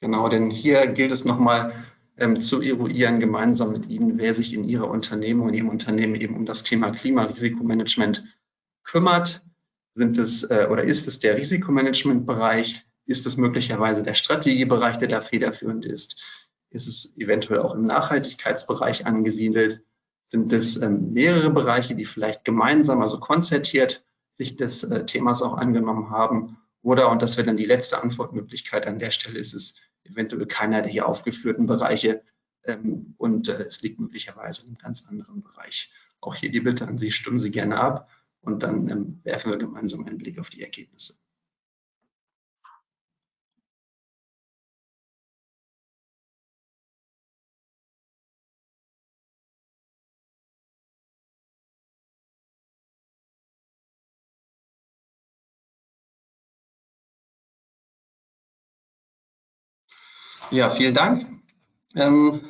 [0.00, 1.84] Genau, denn hier gilt es nochmal
[2.16, 6.36] ähm, zu eruieren gemeinsam mit Ihnen, wer sich in Ihrer Unternehmung, in Ihrem Unternehmen eben
[6.36, 8.24] um das Thema Klimarisikomanagement
[8.82, 9.44] kümmert.
[9.94, 12.86] Sind es äh, oder ist es der Risikomanagementbereich?
[13.04, 16.18] Ist es möglicherweise der Strategiebereich, der da federführend ist?
[16.70, 19.82] Ist es eventuell auch im Nachhaltigkeitsbereich angesiedelt?
[20.32, 25.58] Sind es ähm, mehrere Bereiche, die vielleicht gemeinsam, also konzertiert sich des äh, Themas auch
[25.58, 26.56] angenommen haben?
[26.80, 30.80] Oder, und das wäre dann die letzte Antwortmöglichkeit an der Stelle, ist es eventuell keiner
[30.80, 32.22] der hier aufgeführten Bereiche
[32.64, 35.92] ähm, und äh, es liegt möglicherweise in einem ganz anderen Bereich.
[36.22, 38.08] Auch hier die Bitte an Sie, stimmen Sie gerne ab
[38.40, 41.18] und dann ähm, werfen wir gemeinsam einen Blick auf die Ergebnisse.
[60.50, 61.26] Ja, vielen Dank.
[61.94, 62.40] Ähm,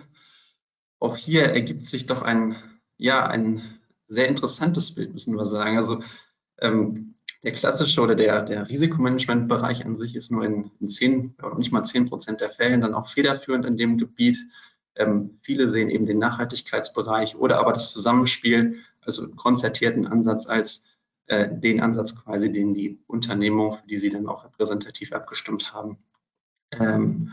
[0.98, 2.56] auch hier ergibt sich doch ein,
[2.96, 3.62] ja, ein
[4.08, 5.76] sehr interessantes Bild, müssen wir sagen.
[5.76, 6.00] Also
[6.60, 11.56] ähm, der klassische oder der, der Risikomanagementbereich an sich ist nur in, in zehn oder
[11.56, 14.38] nicht mal zehn Prozent der Fällen dann auch federführend in dem Gebiet.
[14.94, 20.82] Ähm, viele sehen eben den Nachhaltigkeitsbereich oder aber das Zusammenspiel, also konzertierten Ansatz als
[21.26, 25.98] äh, den Ansatz quasi, den die Unternehmung, für die sie dann auch repräsentativ abgestimmt haben,
[26.72, 27.32] ähm,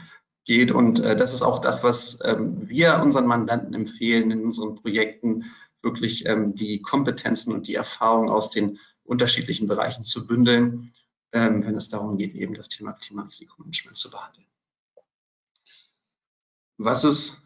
[0.49, 0.71] geht.
[0.71, 5.45] Und äh, das ist auch das, was ähm, wir unseren Mandanten empfehlen in unseren Projekten,
[5.83, 10.91] wirklich ähm, die Kompetenzen und die Erfahrung aus den unterschiedlichen Bereichen zu bündeln,
[11.33, 14.47] ähm, wenn es darum geht, eben das Thema Klimarisikomanagement zu behandeln.
[16.79, 17.38] Was es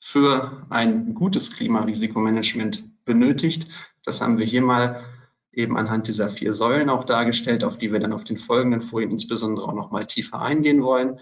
[0.00, 3.68] für ein gutes Klimarisikomanagement benötigt,
[4.04, 5.04] das haben wir hier mal
[5.52, 9.12] eben anhand dieser vier Säulen auch dargestellt, auf die wir dann auf den folgenden Folien
[9.12, 11.20] insbesondere auch noch mal tiefer eingehen wollen.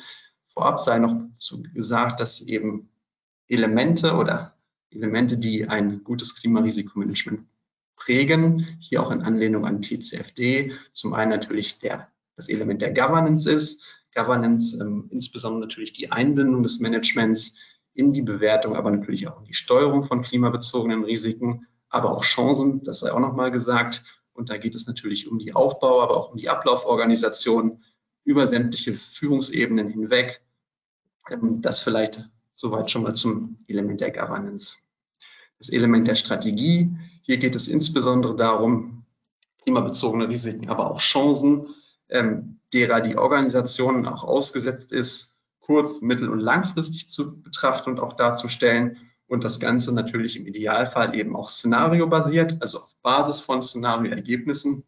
[0.58, 1.14] Vorab sei noch
[1.72, 2.88] gesagt, dass eben
[3.46, 4.56] Elemente oder
[4.90, 7.46] Elemente, die ein gutes Klimarisikomanagement
[7.94, 13.48] prägen, hier auch in Anlehnung an TCFD, zum einen natürlich der, das Element der Governance
[13.48, 13.80] ist.
[14.12, 17.54] Governance, ähm, insbesondere natürlich die Einbindung des Managements
[17.94, 22.82] in die Bewertung, aber natürlich auch in die Steuerung von klimabezogenen Risiken, aber auch Chancen,
[22.82, 24.02] das sei auch nochmal gesagt.
[24.32, 27.84] Und da geht es natürlich um die Aufbau, aber auch um die Ablauforganisation
[28.24, 30.42] über sämtliche Führungsebenen hinweg.
[31.30, 34.76] Ähm, das vielleicht soweit schon mal zum Element der Governance.
[35.58, 36.90] Das Element der Strategie.
[37.22, 39.04] Hier geht es insbesondere darum,
[39.62, 41.68] klimabezogene Risiken, aber auch Chancen,
[42.08, 48.14] ähm, derer die Organisation auch ausgesetzt ist, kurz-, mittel- und langfristig zu betrachten und auch
[48.14, 54.84] darzustellen und das Ganze natürlich im Idealfall eben auch szenariobasiert, also auf Basis von Szenarioergebnissen,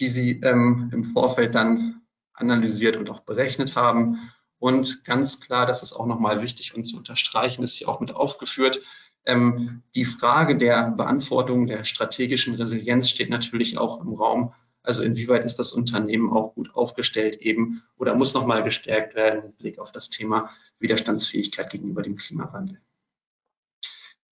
[0.00, 2.02] die Sie ähm, im Vorfeld dann
[2.34, 4.30] analysiert und auch berechnet haben.
[4.62, 8.14] Und ganz klar, das ist auch nochmal wichtig und zu unterstreichen, ist hier auch mit
[8.14, 8.80] aufgeführt.
[9.26, 14.54] Ähm, die Frage der Beantwortung der strategischen Resilienz steht natürlich auch im Raum.
[14.84, 19.58] Also inwieweit ist das Unternehmen auch gut aufgestellt eben oder muss nochmal gestärkt werden mit
[19.58, 20.48] Blick auf das Thema
[20.78, 22.80] Widerstandsfähigkeit gegenüber dem Klimawandel.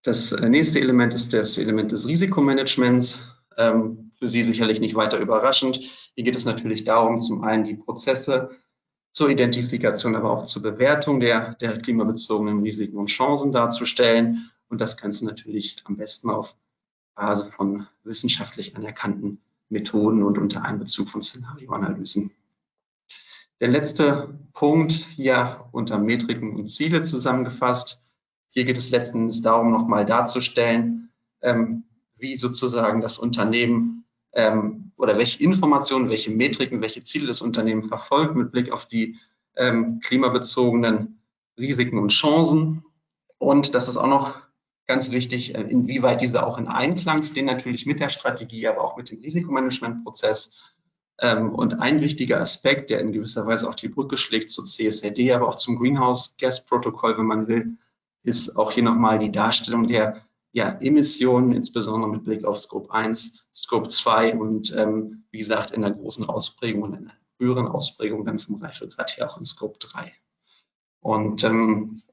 [0.01, 3.19] Das äh, nächste Element ist das Element des Risikomanagements.
[3.57, 5.77] Ähm, für Sie sicherlich nicht weiter überraschend.
[6.15, 8.60] Hier geht es natürlich darum, zum einen die Prozesse
[9.11, 14.97] zur Identifikation, aber auch zur Bewertung der, der klimabezogenen Risiken und Chancen darzustellen und das
[14.97, 16.55] Ganze natürlich am besten auf
[17.15, 22.31] Basis von wissenschaftlich anerkannten Methoden und unter Einbezug von Szenarioanalysen.
[23.59, 28.01] Der letzte Punkt hier unter Metriken und Ziele zusammengefasst
[28.51, 31.09] hier geht es letzten Endes darum, nochmal darzustellen,
[31.41, 31.85] ähm,
[32.17, 34.00] wie sozusagen das Unternehmen
[34.33, 39.17] ähm, oder welche Informationen, welche Metriken, welche Ziele das Unternehmen verfolgt mit Blick auf die
[39.55, 41.19] ähm, klimabezogenen
[41.57, 42.83] Risiken und Chancen.
[43.37, 44.41] Und das ist auch noch
[44.87, 48.97] ganz wichtig, äh, inwieweit diese auch in Einklang stehen, natürlich mit der Strategie, aber auch
[48.97, 50.51] mit dem Risikomanagementprozess.
[51.19, 55.33] Ähm, und ein wichtiger Aspekt, der in gewisser Weise auch die Brücke schlägt zu CSRD,
[55.33, 57.77] aber auch zum Greenhouse Gas Protokoll, wenn man will,
[58.23, 63.45] ist auch hier nochmal die Darstellung der ja, Emissionen, insbesondere mit Blick auf Scope 1,
[63.53, 68.25] Scope 2 und ähm, wie gesagt in der großen Ausprägung und in einer höheren Ausprägung
[68.25, 70.13] dann vom Reifegrad her auch in Scope 3.
[70.99, 72.03] Und ähm,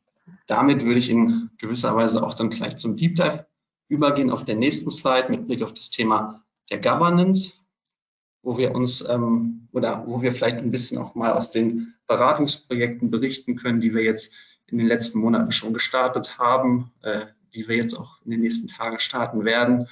[0.46, 3.46] damit würde ich in gewisser Weise auch dann gleich zum Deep Dive
[3.88, 7.54] übergehen auf der nächsten Slide mit Blick auf das Thema der Governance,
[8.42, 13.10] wo wir uns ähm, oder wo wir vielleicht ein bisschen auch mal aus den Beratungsprojekten
[13.10, 14.32] berichten können, die wir jetzt
[14.66, 17.20] in den letzten Monaten schon gestartet haben, äh,
[17.54, 19.88] die wir jetzt auch in den nächsten Tagen starten werden,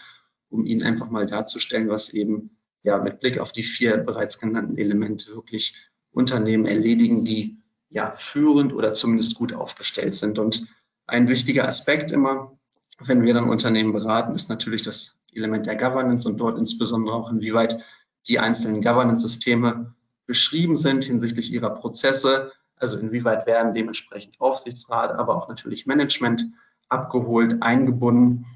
[0.49, 4.79] um Ihnen einfach mal darzustellen, was eben ja mit Blick auf die vier bereits genannten
[4.79, 5.75] Elemente wirklich
[6.12, 10.38] Unternehmen erledigen, die ja führend oder zumindest gut aufgestellt sind.
[10.38, 10.66] Und
[11.07, 12.57] ein wichtiger Aspekt immer,
[13.01, 17.31] wenn wir dann Unternehmen beraten, ist natürlich das Element der Governance und dort insbesondere auch
[17.31, 17.83] inwieweit
[18.29, 19.95] die einzelnen Governance-Systeme
[20.27, 26.47] beschrieben sind hinsichtlich ihrer Prozesse, also inwieweit werden dementsprechend Aufsichtsrat, aber auch natürlich Management
[26.88, 28.46] abgeholt, eingebunden.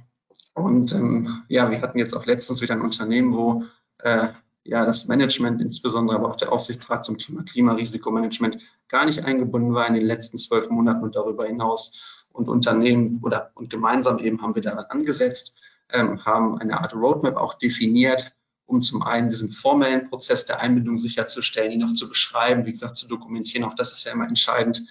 [0.54, 3.64] Und ähm, ja, wir hatten jetzt auch letztens wieder ein Unternehmen, wo
[3.98, 4.28] äh,
[4.64, 9.86] ja das Management, insbesondere aber auch der Aufsichtsrat zum Thema Klimarisikomanagement gar nicht eingebunden war
[9.86, 12.26] in den letzten zwölf Monaten und darüber hinaus.
[12.32, 15.54] Und Unternehmen oder und gemeinsam eben haben wir daran angesetzt,
[15.92, 18.32] ähm, haben eine Art Roadmap auch definiert,
[18.66, 22.96] um zum einen diesen formellen Prozess der Einbindung sicherzustellen, ihn auch zu beschreiben, wie gesagt,
[22.96, 23.64] zu dokumentieren.
[23.64, 24.86] Auch das ist ja immer entscheidend.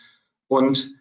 [0.48, 0.99] Und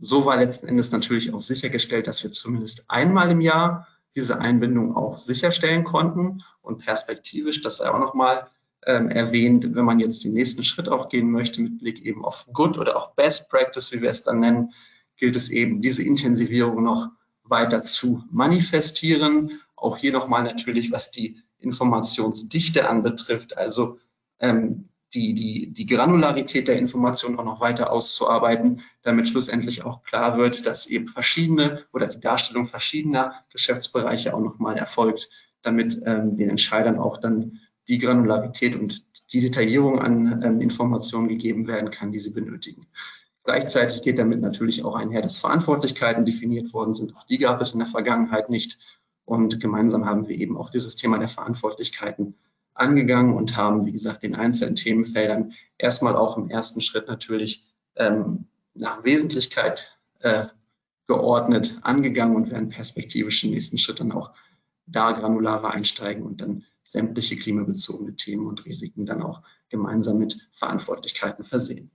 [0.00, 3.86] so war letzten Endes natürlich auch sichergestellt, dass wir zumindest einmal im Jahr
[4.16, 8.48] diese Einbindung auch sicherstellen konnten und perspektivisch, das sei auch nochmal
[8.86, 12.46] ähm, erwähnt, wenn man jetzt den nächsten Schritt auch gehen möchte mit Blick eben auf
[12.52, 14.72] Good oder auch Best Practice, wie wir es dann nennen,
[15.16, 17.10] gilt es eben, diese Intensivierung noch
[17.44, 19.60] weiter zu manifestieren.
[19.76, 23.98] Auch hier nochmal natürlich, was die Informationsdichte anbetrifft, also
[24.38, 30.36] ähm, die, die, die Granularität der Information auch noch weiter auszuarbeiten, damit schlussendlich auch klar
[30.36, 35.28] wird, dass eben verschiedene oder die Darstellung verschiedener Geschäftsbereiche auch nochmal erfolgt,
[35.62, 41.66] damit ähm, den Entscheidern auch dann die Granularität und die Detaillierung an ähm, Informationen gegeben
[41.66, 42.86] werden kann, die sie benötigen.
[43.44, 47.16] Gleichzeitig geht damit natürlich auch einher, dass Verantwortlichkeiten definiert worden sind.
[47.16, 48.78] Auch die gab es in der Vergangenheit nicht.
[49.24, 52.36] Und gemeinsam haben wir eben auch dieses Thema der Verantwortlichkeiten
[52.74, 58.46] angegangen und haben, wie gesagt, den einzelnen Themenfeldern erstmal auch im ersten Schritt natürlich ähm,
[58.74, 60.46] nach Wesentlichkeit äh,
[61.06, 64.32] geordnet angegangen und werden perspektivisch im nächsten Schritt dann auch
[64.86, 71.44] da granularer einsteigen und dann sämtliche klimabezogene Themen und Risiken dann auch gemeinsam mit Verantwortlichkeiten
[71.44, 71.90] versehen.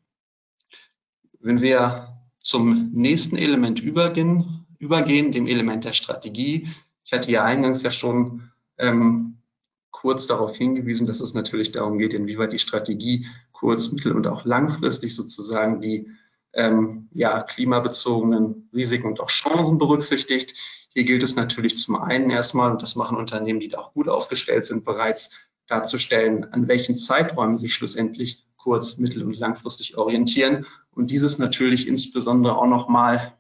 [1.39, 6.67] Wenn wir zum nächsten Element übergehen, übergehen, dem Element der Strategie,
[7.03, 9.34] ich hatte ja eingangs ja schon ähm,
[9.95, 14.43] kurz darauf hingewiesen, dass es natürlich darum geht, inwieweit die Strategie kurz-, mittel- und auch
[14.43, 16.11] langfristig sozusagen die
[16.51, 20.53] ähm, ja, klimabezogenen Risiken und auch Chancen berücksichtigt.
[20.89, 24.09] Hier gilt es natürlich zum einen erstmal, und das machen Unternehmen, die da auch gut
[24.09, 25.29] aufgestellt sind, bereits
[25.67, 32.57] darzustellen, an welchen Zeiträumen sich schlussendlich kurz-, mittel- und langfristig orientieren und dieses natürlich insbesondere
[32.57, 33.33] auch nochmal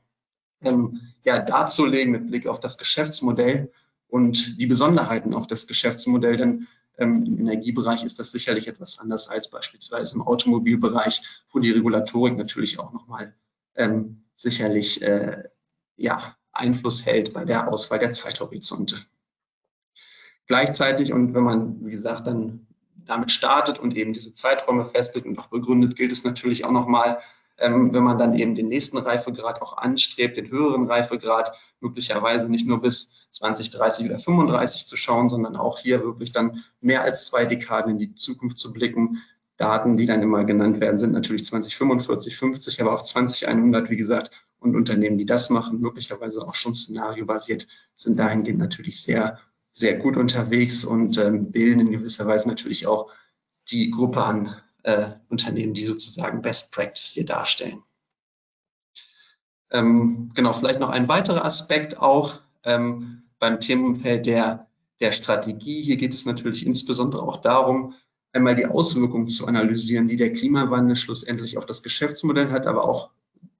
[0.61, 3.73] ähm, ja, darzulegen mit Blick auf das Geschäftsmodell
[4.07, 9.27] und die Besonderheiten auch des Geschäftsmodells, denn ähm, Im Energiebereich ist das sicherlich etwas anders
[9.27, 13.35] als beispielsweise im Automobilbereich, wo die Regulatorik natürlich auch nochmal
[13.75, 15.43] ähm, sicherlich äh,
[15.97, 18.97] ja, Einfluss hält bei der Auswahl der Zeithorizonte.
[20.47, 25.37] Gleichzeitig und wenn man, wie gesagt, dann damit startet und eben diese Zeiträume festlegt und
[25.37, 27.19] auch begründet, gilt es natürlich auch nochmal,
[27.57, 32.67] ähm, wenn man dann eben den nächsten Reifegrad auch anstrebt, den höheren Reifegrad, möglicherweise nicht
[32.67, 37.25] nur bis 20, 30 oder 35 zu schauen, sondern auch hier wirklich dann mehr als
[37.25, 39.21] zwei Dekaden in die Zukunft zu blicken.
[39.57, 44.31] Daten, die dann immer genannt werden, sind natürlich 2045, 50, aber auch 2100, wie gesagt.
[44.59, 49.39] Und Unternehmen, die das machen, möglicherweise auch schon szenariobasiert, sind dahingehend natürlich sehr,
[49.71, 53.11] sehr gut unterwegs und ähm, bilden in gewisser Weise natürlich auch
[53.69, 57.81] die Gruppe an äh, Unternehmen, die sozusagen Best Practice hier darstellen.
[59.71, 64.67] Ähm, genau, vielleicht noch ein weiterer Aspekt auch ähm, beim Themenfeld der,
[64.99, 65.81] der Strategie.
[65.81, 67.95] Hier geht es natürlich insbesondere auch darum,
[68.31, 73.09] einmal die Auswirkungen zu analysieren, die der Klimawandel schlussendlich auf das Geschäftsmodell hat, aber auch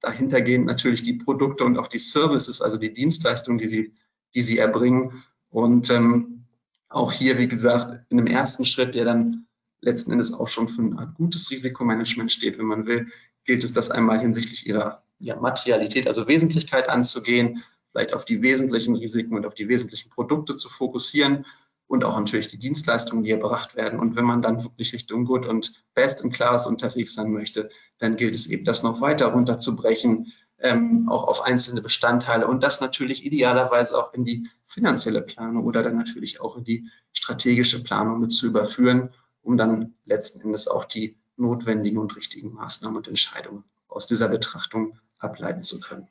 [0.01, 3.93] dahintergehend natürlich die Produkte und auch die Services, also die Dienstleistungen, die sie,
[4.35, 5.23] die sie erbringen.
[5.49, 6.45] Und ähm,
[6.88, 9.47] auch hier, wie gesagt, in einem ersten Schritt, der dann
[9.81, 13.07] letzten Endes auch schon für ein gutes Risikomanagement steht, wenn man will,
[13.43, 18.95] gilt es, das einmal hinsichtlich ihrer ja, Materialität, also Wesentlichkeit anzugehen, vielleicht auf die wesentlichen
[18.95, 21.45] Risiken und auf die wesentlichen Produkte zu fokussieren
[21.88, 23.99] und auch natürlich die Dienstleistungen, die erbracht werden.
[23.99, 28.15] Und wenn man dann wirklich Richtung Good und Best in Class unterwegs sein möchte, dann
[28.15, 33.25] gilt es eben, das noch weiter runterzubrechen, ähm, auch auf einzelne Bestandteile und das natürlich
[33.25, 38.31] idealerweise auch in die finanzielle Planung oder dann natürlich auch in die strategische Planung mit
[38.31, 39.11] zu überführen
[39.45, 44.99] um dann letzten Endes auch die notwendigen und richtigen Maßnahmen und Entscheidungen aus dieser Betrachtung
[45.19, 46.08] ableiten zu können.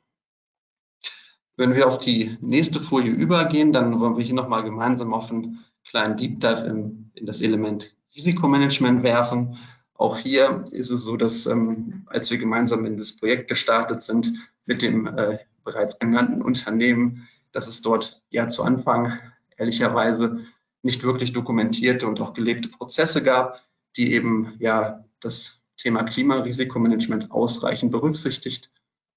[1.57, 5.63] Wenn wir auf die nächste Folie übergehen, dann wollen wir hier nochmal gemeinsam auf einen
[5.87, 9.57] kleinen Deep Dive in, in das Element Risikomanagement werfen.
[9.93, 14.33] Auch hier ist es so, dass ähm, als wir gemeinsam in das Projekt gestartet sind
[14.65, 19.17] mit dem äh, bereits genannten Unternehmen, dass es dort ja zu Anfang
[19.57, 20.45] ehrlicherweise
[20.85, 23.59] nicht wirklich dokumentierte und auch gelebte Prozesse gab,
[23.97, 28.69] die eben ja das Thema Klimarisikomanagement ausreichend berücksichtigt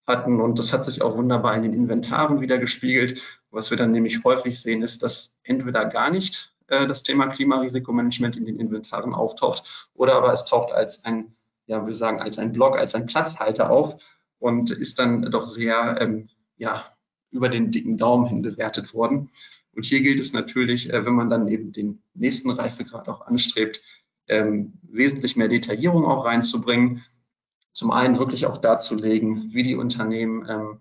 [0.06, 0.40] hatten.
[0.40, 3.22] Und das hat sich auch wunderbar in den Inventaren wieder gespiegelt.
[3.50, 8.38] Was wir dann nämlich häufig sehen, ist, dass entweder gar nicht äh, das Thema Klimarisikomanagement
[8.38, 12.52] in den Inventaren auftaucht oder aber es taucht als ein, ja, wir sagen, als ein
[12.52, 14.02] Block, als ein Platzhalter auf
[14.38, 16.84] und ist dann doch sehr, ähm, ja,
[17.30, 19.28] über den dicken Daumen hin bewertet worden.
[19.78, 23.80] Und hier gilt es natürlich, äh, wenn man dann eben den nächsten Reifegrad auch anstrebt,
[24.26, 27.04] ähm, wesentlich mehr Detaillierung auch reinzubringen.
[27.72, 30.80] Zum einen wirklich auch darzulegen, wie die Unternehmen ähm,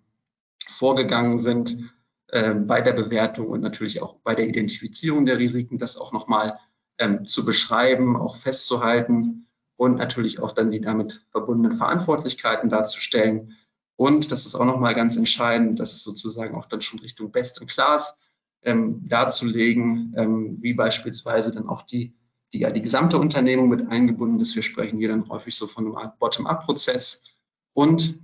[0.67, 1.93] vorgegangen sind
[2.29, 6.57] äh, bei der Bewertung und natürlich auch bei der Identifizierung der Risiken, das auch nochmal
[6.97, 13.55] ähm, zu beschreiben, auch festzuhalten und natürlich auch dann die damit verbundenen Verantwortlichkeiten darzustellen.
[13.95, 17.61] Und das ist auch nochmal ganz entscheidend, dass es sozusagen auch dann schon Richtung Best
[17.61, 18.17] in Class
[18.67, 22.13] ähm, darzulegen, ähm, wie beispielsweise dann auch die,
[22.51, 24.55] die, ja, die gesamte Unternehmung mit eingebunden ist.
[24.55, 27.23] Wir sprechen hier dann häufig so von einem Art Bottom-up-Prozess.
[27.73, 28.19] Und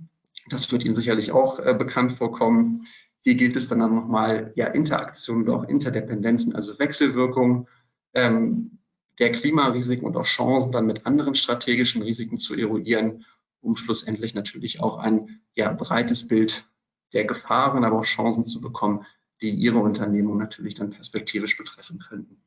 [0.50, 2.86] das wird Ihnen sicherlich auch äh, bekannt vorkommen.
[3.22, 7.66] Hier gilt es dann auch nochmal ja, Interaktionen oder auch Interdependenzen, also Wechselwirkungen
[8.12, 8.78] ähm,
[9.18, 13.24] der Klimarisiken und auch Chancen dann mit anderen strategischen Risiken zu eruieren,
[13.62, 16.68] um schlussendlich natürlich auch ein ja, breites Bild
[17.14, 19.06] der Gefahren, aber auch Chancen zu bekommen,
[19.40, 22.42] die Ihre Unternehmung natürlich dann perspektivisch betreffen könnten.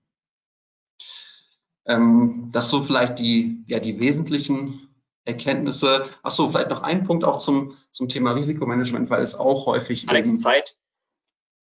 [1.85, 4.89] Ähm, das so vielleicht die, ja, die wesentlichen
[5.25, 6.05] Erkenntnisse.
[6.23, 10.07] Ach so, vielleicht noch ein Punkt auch zum, zum Thema Risikomanagement, weil es auch häufig.
[10.09, 10.77] Alex, eben, Zeit.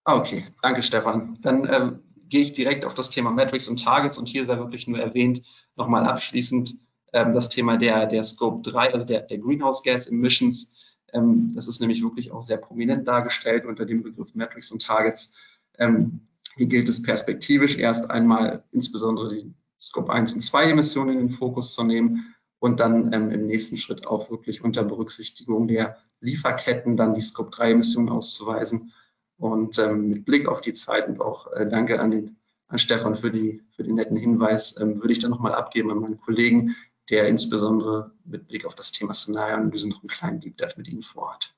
[0.04, 1.38] Ah, okay, danke Stefan.
[1.40, 1.92] Dann äh,
[2.28, 5.42] gehe ich direkt auf das Thema Metrics und Targets und hier sei wirklich nur erwähnt,
[5.76, 6.74] nochmal abschließend
[7.12, 10.70] ähm, das Thema der, der Scope 3, also der, der Greenhouse Gas Emissions.
[11.14, 15.30] Ähm, das ist nämlich wirklich auch sehr prominent dargestellt unter dem Begriff Metrics und Targets.
[15.78, 16.20] Ähm,
[16.56, 21.30] hier gilt es perspektivisch erst einmal insbesondere die Scope 1 und 2 Emissionen in den
[21.30, 26.96] Fokus zu nehmen und dann ähm, im nächsten Schritt auch wirklich unter Berücksichtigung der Lieferketten
[26.96, 28.92] dann die Scope 3 Emissionen auszuweisen.
[29.36, 32.36] Und ähm, mit Blick auf die Zeit und auch äh, danke an, den,
[32.68, 35.98] an Stefan für, die, für den netten Hinweis, ähm, würde ich dann nochmal abgeben an
[35.98, 36.76] meinen Kollegen,
[37.10, 41.02] der insbesondere mit Blick auf das Thema Szenarioanalyse noch einen kleinen Deep Dive mit Ihnen
[41.02, 41.54] vorhat.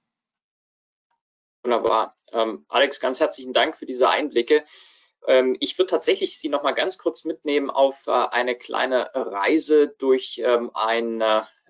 [1.63, 2.15] Wunderbar.
[2.33, 4.65] Ähm, Alex, ganz herzlichen Dank für diese Einblicke.
[5.27, 9.89] Ähm, ich würde tatsächlich Sie noch mal ganz kurz mitnehmen auf äh, eine kleine Reise
[9.99, 11.21] durch ähm, ein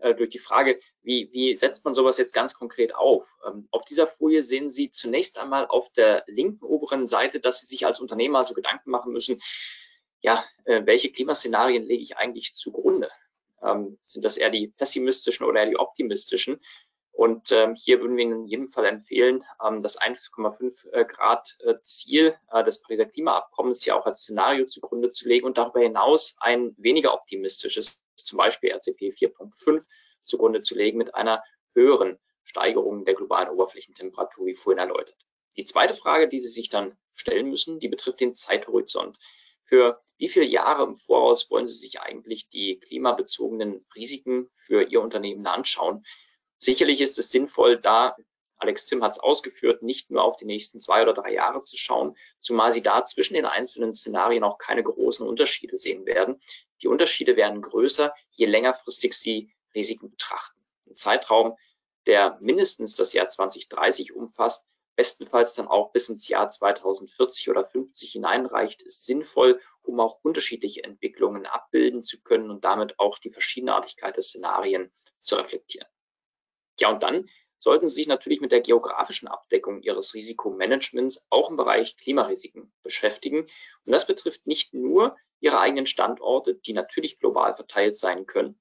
[0.00, 3.38] äh, durch die Frage, wie, wie setzt man sowas jetzt ganz konkret auf?
[3.46, 7.66] Ähm, auf dieser Folie sehen Sie zunächst einmal auf der linken oberen Seite, dass Sie
[7.66, 9.40] sich als Unternehmer so Gedanken machen müssen,
[10.20, 13.10] ja, äh, welche Klimaszenarien lege ich eigentlich zugrunde?
[13.66, 16.60] Ähm, sind das eher die pessimistischen oder eher die optimistischen?
[17.16, 21.56] Und ähm, hier würden wir Ihnen in jedem Fall empfehlen, ähm, das 1,5 äh, Grad
[21.64, 25.80] äh, Ziel äh, des Pariser Klimaabkommens hier auch als Szenario zugrunde zu legen und darüber
[25.80, 29.86] hinaus ein weniger optimistisches, zum Beispiel RCP 4.5
[30.24, 31.42] zugrunde zu legen mit einer
[31.72, 35.16] höheren Steigerung der globalen Oberflächentemperatur, wie vorhin erläutert.
[35.56, 39.18] Die zweite Frage, die Sie sich dann stellen müssen, die betrifft den Zeithorizont.
[39.66, 45.00] Für wie viele Jahre im Voraus wollen Sie sich eigentlich die klimabezogenen Risiken für Ihr
[45.00, 46.04] Unternehmen anschauen?
[46.56, 48.16] Sicherlich ist es sinnvoll, da,
[48.58, 51.76] Alex Tim hat es ausgeführt, nicht nur auf die nächsten zwei oder drei Jahre zu
[51.76, 56.40] schauen, zumal Sie da zwischen den einzelnen Szenarien auch keine großen Unterschiede sehen werden.
[56.80, 60.58] Die Unterschiede werden größer, je längerfristig Sie Risiken betrachten.
[60.88, 61.56] Ein Zeitraum,
[62.06, 64.66] der mindestens das Jahr 2030 umfasst,
[64.96, 70.82] bestenfalls dann auch bis ins Jahr 2040 oder 50 hineinreicht, ist sinnvoll, um auch unterschiedliche
[70.82, 74.90] Entwicklungen abbilden zu können und damit auch die Verschiedenartigkeit der Szenarien
[75.20, 75.88] zu reflektieren.
[76.80, 77.28] Ja, und dann
[77.58, 83.46] sollten Sie sich natürlich mit der geografischen Abdeckung Ihres Risikomanagements auch im Bereich Klimarisiken beschäftigen.
[83.84, 88.60] Und das betrifft nicht nur Ihre eigenen Standorte, die natürlich global verteilt sein können.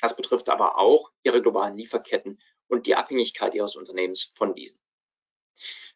[0.00, 4.80] Das betrifft aber auch Ihre globalen Lieferketten und die Abhängigkeit Ihres Unternehmens von diesen.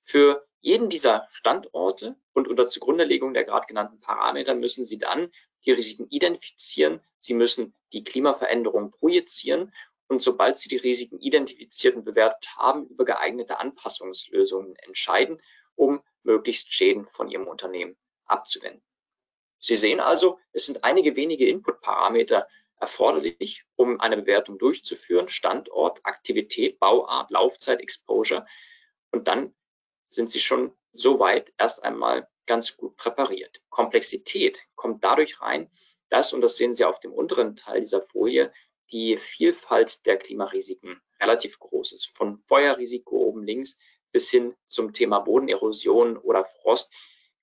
[0.03, 5.31] Für jeden dieser Standorte und unter Zugrundelegung der gerade genannten Parameter müssen Sie dann
[5.65, 7.01] die Risiken identifizieren.
[7.19, 9.73] Sie müssen die Klimaveränderung projizieren
[10.09, 15.41] und sobald Sie die Risiken identifiziert und bewertet haben, über geeignete Anpassungslösungen entscheiden,
[15.75, 17.97] um möglichst Schäden von Ihrem Unternehmen
[18.27, 18.83] abzuwenden.
[19.59, 22.47] Sie sehen also, es sind einige wenige Input-Parameter
[22.79, 25.29] erforderlich, um eine Bewertung durchzuführen.
[25.29, 28.47] Standort, Aktivität, Bauart, Laufzeit, Exposure.
[29.15, 29.55] Und dann
[30.09, 33.63] sind Sie schon soweit erst einmal ganz gut präpariert.
[33.69, 35.71] Komplexität kommt dadurch rein,
[36.09, 38.53] dass, und das sehen Sie auf dem unteren Teil dieser Folie,
[38.91, 42.09] die Vielfalt der Klimarisiken relativ groß ist.
[42.09, 43.79] Von Feuerrisiko oben links
[44.11, 46.93] bis hin zum Thema Bodenerosion oder Frost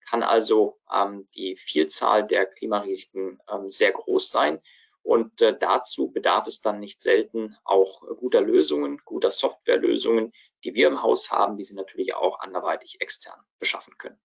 [0.10, 4.62] kann also ähm, die Vielzahl der Klimarisiken ähm, sehr groß sein.
[5.04, 10.32] Und äh, dazu bedarf es dann nicht selten auch guter Lösungen, guter Softwarelösungen,
[10.64, 14.20] die wir im Haus haben, die Sie natürlich auch anderweitig extern beschaffen können.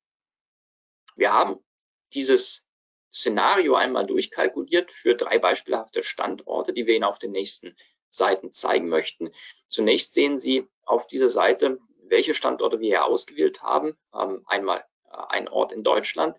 [1.17, 1.65] Wir haben
[2.13, 2.67] dieses
[3.13, 7.75] Szenario einmal durchkalkuliert für drei beispielhafte Standorte, die wir Ihnen auf den nächsten
[8.09, 9.31] Seiten zeigen möchten.
[9.69, 13.97] Zunächst sehen Sie auf dieser Seite, welche Standorte wir hier ausgewählt haben.
[14.15, 16.37] Ähm, einmal äh, ein Ort in Deutschland,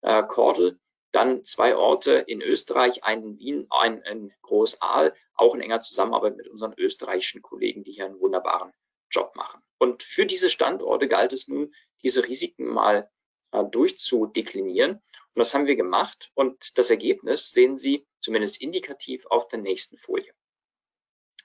[0.00, 0.78] äh, Kordel,
[1.18, 6.36] dann zwei Orte in Österreich, einen in Wien, einen in Großaal, auch in enger Zusammenarbeit
[6.36, 8.70] mit unseren österreichischen Kollegen, die hier einen wunderbaren
[9.10, 9.60] Job machen.
[9.78, 13.10] Und für diese Standorte galt es nun, diese Risiken mal
[13.50, 14.92] äh, durchzudeklinieren.
[14.92, 19.96] Und das haben wir gemacht und das Ergebnis sehen Sie zumindest indikativ auf der nächsten
[19.96, 20.32] Folie.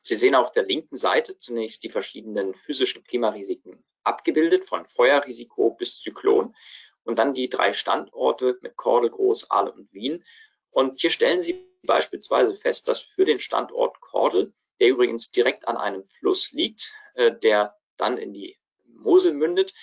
[0.04, 6.00] Sie sehen auf der linken Seite zunächst die verschiedenen physischen Klimarisiken abgebildet, von Feuerrisiko bis
[6.00, 6.54] Zyklon
[7.04, 10.24] und dann die drei Standorte mit Kordel, Groß, Aale und Wien.
[10.72, 15.78] Und hier stellen Sie beispielsweise fest, dass für den Standort Kordel, der übrigens direkt an
[15.78, 19.74] einem Fluss liegt, äh, der dann in die Mosel mündet,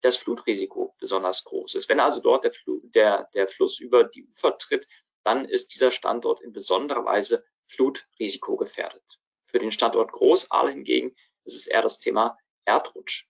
[0.00, 1.88] das Flutrisiko besonders groß ist.
[1.88, 4.86] Wenn also dort der, Fl der, der Fluss über die Ufer tritt,
[5.22, 9.20] dann ist dieser Standort in besonderer Weise Flutrisiko gefährdet.
[9.46, 11.14] Für den Standort Großaal hingegen
[11.44, 13.28] ist es eher das Thema Erdrutsch.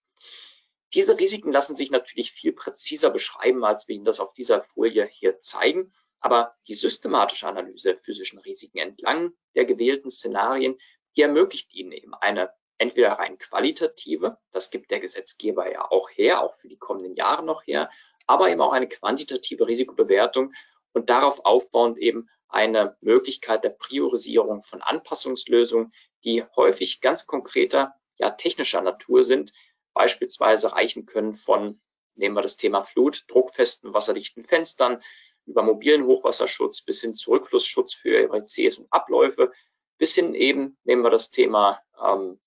[0.94, 5.06] Diese Risiken lassen sich natürlich viel präziser beschreiben, als wir Ihnen das auf dieser Folie
[5.06, 5.92] hier zeigen.
[6.20, 10.78] Aber die systematische Analyse der physischen Risiken entlang der gewählten Szenarien,
[11.16, 16.42] die ermöglicht Ihnen eben eine entweder rein qualitative, das gibt der Gesetzgeber ja auch her,
[16.42, 17.88] auch für die kommenden Jahre noch her,
[18.26, 20.52] aber eben auch eine quantitative Risikobewertung
[20.92, 25.92] und darauf aufbauend eben eine Möglichkeit der Priorisierung von Anpassungslösungen,
[26.24, 29.52] die häufig ganz konkreter, ja technischer Natur sind,
[29.94, 31.80] beispielsweise reichen können von,
[32.14, 35.02] nehmen wir das Thema Flut, druckfesten, wasserdichten Fenstern,
[35.44, 39.52] über mobilen Hochwasserschutz bis hin zu Rückflussschutz für RCs und Abläufe,
[39.98, 42.40] bis hin eben, nehmen wir das Thema ähm,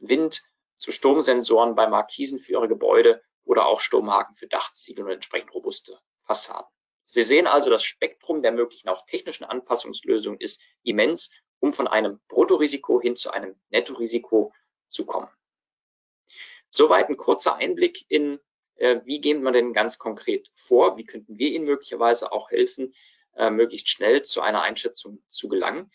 [0.00, 0.42] Wind
[0.76, 5.98] zu Sturmsensoren bei Markisen für Ihre Gebäude oder auch Sturmhaken für Dachziegel und entsprechend robuste
[6.26, 6.66] Fassaden.
[7.04, 11.30] Sie sehen also, das Spektrum der möglichen auch technischen Anpassungslösungen ist immens
[11.62, 14.52] um von einem Bruttorisiko hin zu einem Nettorisiko
[14.88, 15.28] zu kommen.
[16.74, 18.40] Soweit ein kurzer Einblick in,
[18.76, 22.94] äh, wie geht man denn ganz konkret vor, wie könnten wir Ihnen möglicherweise auch helfen,
[23.36, 25.90] äh, möglichst schnell zu einer Einschätzung zu gelangen.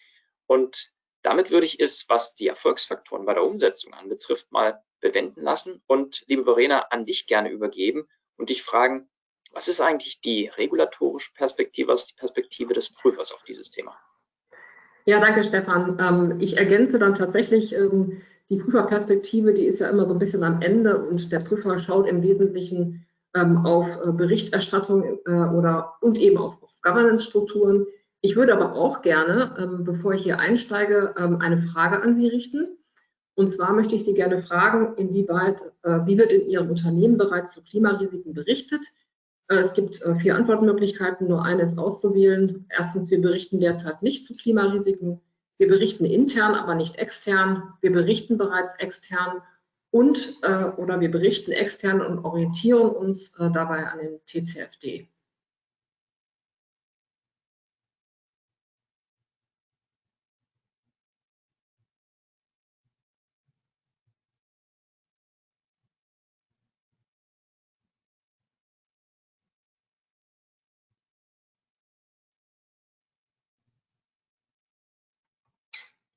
[0.46, 0.92] Und
[1.24, 6.24] damit würde ich es, was die Erfolgsfaktoren bei der Umsetzung anbetrifft, mal bewenden lassen und
[6.28, 8.08] liebe Verena, an dich gerne übergeben
[8.38, 9.10] und dich fragen,
[9.52, 14.00] was ist eigentlich die regulatorische Perspektive, was ist die Perspektive des Prüfers auf dieses Thema?
[15.06, 15.98] Ja, danke Stefan.
[16.00, 20.44] Ähm, ich ergänze dann tatsächlich ähm, die Prüferperspektive, die ist ja immer so ein bisschen
[20.44, 26.18] am Ende und der Prüfer schaut im Wesentlichen ähm, auf äh, Berichterstattung äh, oder und
[26.18, 27.86] eben auf, auf Governance-Strukturen.
[28.22, 32.78] Ich würde aber auch gerne, bevor ich hier einsteige, eine Frage an Sie richten.
[33.38, 37.54] Und zwar möchte ich Sie gerne fragen, inwieweit, äh, wie wird in Ihrem Unternehmen bereits
[37.54, 38.82] zu Klimarisiken berichtet?
[39.48, 42.66] Äh, es gibt äh, vier Antwortmöglichkeiten, nur eine ist auszuwählen.
[42.76, 45.22] Erstens, wir berichten derzeit nicht zu Klimarisiken.
[45.58, 47.74] Wir berichten intern, aber nicht extern.
[47.82, 49.42] Wir berichten bereits extern
[49.92, 50.38] und
[50.78, 55.08] oder wir berichten extern und orientieren uns dabei an den TCFD.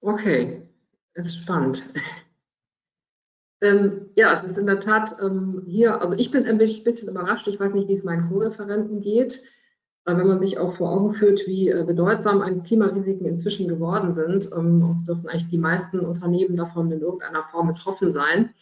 [0.03, 0.63] Okay,
[1.15, 1.83] ist spannend.
[3.63, 7.47] Ähm, ja, es ist in der Tat ähm, hier, also ich bin ein bisschen überrascht,
[7.47, 9.43] ich weiß nicht, wie es meinen Co-Referenten geht,
[10.07, 14.13] äh, wenn man sich auch vor Augen führt, wie äh, bedeutsam ein Klimarisiken inzwischen geworden
[14.13, 14.51] sind.
[14.57, 18.55] Ähm, es dürften eigentlich die meisten Unternehmen davon in irgendeiner Form betroffen sein.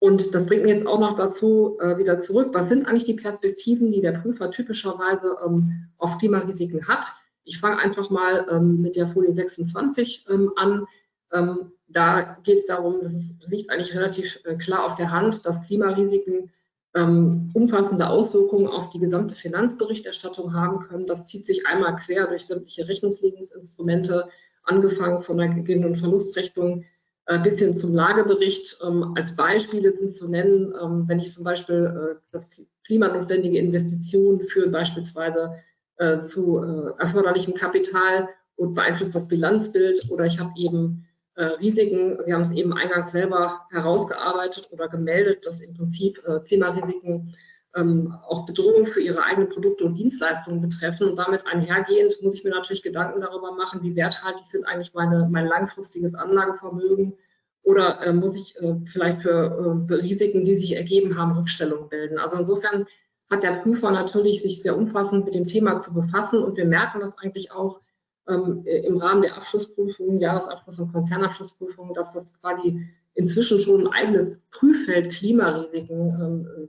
[0.00, 3.14] Und das bringt mich jetzt auch noch dazu, äh, wieder zurück, was sind eigentlich die
[3.14, 7.04] Perspektiven, die der Prüfer typischerweise ähm, auf Klimarisiken hat?
[7.44, 10.86] Ich fange einfach mal ähm, mit der Folie 26 ähm, an.
[11.32, 15.66] Ähm, da geht es darum, das liegt eigentlich relativ äh, klar auf der Hand, dass
[15.66, 16.50] Klimarisiken
[16.94, 21.06] ähm, umfassende Auswirkungen auf die gesamte Finanzberichterstattung haben können.
[21.06, 24.28] Das zieht sich einmal quer durch sämtliche Rechnungslegungsinstrumente,
[24.64, 26.84] angefangen von der Gewinn- und Verlustrechnung
[27.26, 28.78] äh, bis hin zum Lagebericht.
[28.84, 32.50] Ähm, als Beispiele sind zu nennen, ähm, wenn ich zum Beispiel äh, das
[32.84, 35.56] klimanotwendige Investitionen führen beispielsweise
[36.02, 42.18] äh, zu äh, erforderlichem Kapital und beeinflusst das Bilanzbild oder ich habe eben äh, Risiken,
[42.24, 47.34] Sie haben es eben eingangs selber herausgearbeitet oder gemeldet, dass im Prinzip äh, Klimarisiken
[47.74, 51.08] ähm, auch Bedrohungen für Ihre eigenen Produkte und Dienstleistungen betreffen.
[51.08, 55.28] Und damit einhergehend muss ich mir natürlich Gedanken darüber machen, wie werthaltig sind eigentlich meine,
[55.30, 57.14] mein langfristiges Anlagevermögen
[57.62, 62.18] oder äh, muss ich äh, vielleicht für äh, Risiken, die sich ergeben haben, Rückstellungen bilden.
[62.18, 62.86] Also insofern
[63.32, 66.42] hat der Prüfer natürlich sich sehr umfassend mit dem Thema zu befassen.
[66.42, 67.80] Und wir merken das eigentlich auch
[68.28, 74.36] ähm, im Rahmen der Abschlussprüfungen, Jahresabschluss- und Konzernabschlussprüfungen, dass das quasi inzwischen schon ein eigenes
[74.50, 76.68] Prüffeld Klimarisiken ähm,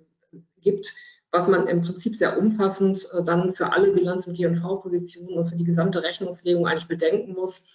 [0.62, 0.94] gibt,
[1.32, 5.58] was man im Prinzip sehr umfassend äh, dann für alle Bilanz- und G&V-Positionen und für
[5.58, 7.66] die gesamte Rechnungslegung eigentlich bedenken muss,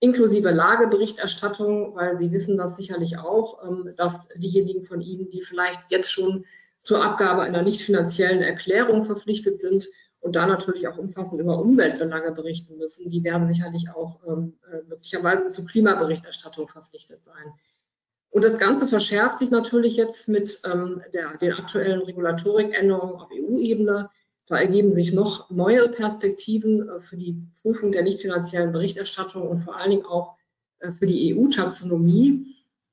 [0.00, 5.80] inklusive Lageberichterstattung, weil Sie wissen das sicherlich auch, ähm, dass diejenigen von Ihnen, die vielleicht
[5.90, 6.44] jetzt schon
[6.84, 9.88] zur Abgabe einer nicht finanziellen Erklärung verpflichtet sind
[10.20, 13.10] und da natürlich auch umfassend über Umweltbelange berichten müssen.
[13.10, 17.52] Die werden sicherlich auch ähm, äh, möglicherweise zur Klimaberichterstattung verpflichtet sein.
[18.30, 24.10] Und das Ganze verschärft sich natürlich jetzt mit ähm, der, den aktuellen Regulatorikänderungen auf EU-Ebene.
[24.46, 29.62] Da ergeben sich noch neue Perspektiven äh, für die Prüfung der nicht finanziellen Berichterstattung und
[29.62, 30.36] vor allen Dingen auch
[30.80, 32.46] äh, für die EU-Taxonomie.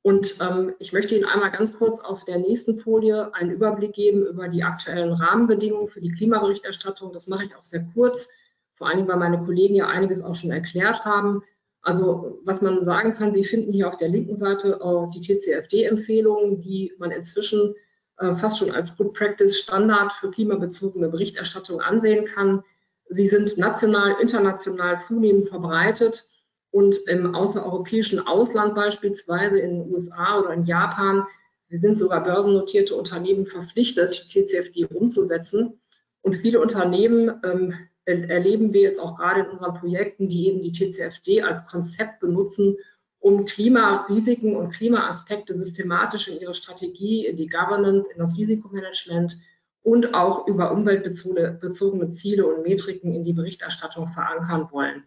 [0.04, 4.26] Und ähm, ich möchte Ihnen einmal ganz kurz auf der nächsten Folie einen Überblick geben
[4.26, 7.14] über die aktuellen Rahmenbedingungen für die Klimaberichterstattung.
[7.14, 8.30] Das mache ich auch sehr kurz,
[8.74, 11.44] vor allem weil meine Kollegen ja einiges auch schon erklärt haben.
[11.84, 16.62] Also was man sagen kann, Sie finden hier auf der linken Seite auch die TCFD-Empfehlungen,
[16.62, 17.76] die man inzwischen
[18.18, 22.64] äh, fast schon als Good Practice Standard für klimabezogene Berichterstattung ansehen kann.
[23.10, 26.31] Sie sind national, international zunehmend verbreitet
[26.72, 31.26] und im außereuropäischen Ausland beispielsweise in den USA oder in Japan,
[31.68, 35.80] wir sind sogar börsennotierte Unternehmen verpflichtet, TCFD umzusetzen.
[36.22, 37.74] Und viele Unternehmen ähm,
[38.06, 42.76] erleben wir jetzt auch gerade in unseren Projekten, die eben die TCFD als Konzept benutzen,
[43.20, 49.38] um Klimarisiken und Klimaaspekte systematisch in ihre Strategie, in die Governance, in das Risikomanagement
[49.84, 55.04] und auch über umweltbezogene Ziele und Metriken in die Berichterstattung verankern wollen.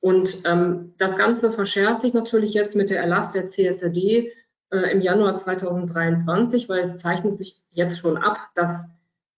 [0.00, 4.32] Und ähm, das Ganze verschärft sich natürlich jetzt mit der Erlass der CSRD
[4.70, 8.86] äh, im Januar 2023, weil es zeichnet sich jetzt schon ab, dass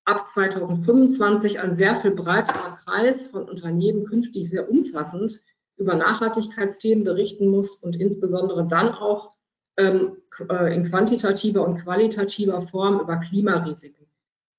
[0.04, 5.40] ab 2025 ein sehr viel breiterer Kreis von Unternehmen künftig sehr umfassend
[5.76, 9.32] über Nachhaltigkeitsthemen berichten muss und insbesondere dann auch
[9.78, 10.16] ähm,
[10.50, 14.06] äh, in quantitativer und qualitativer Form über Klimarisiken.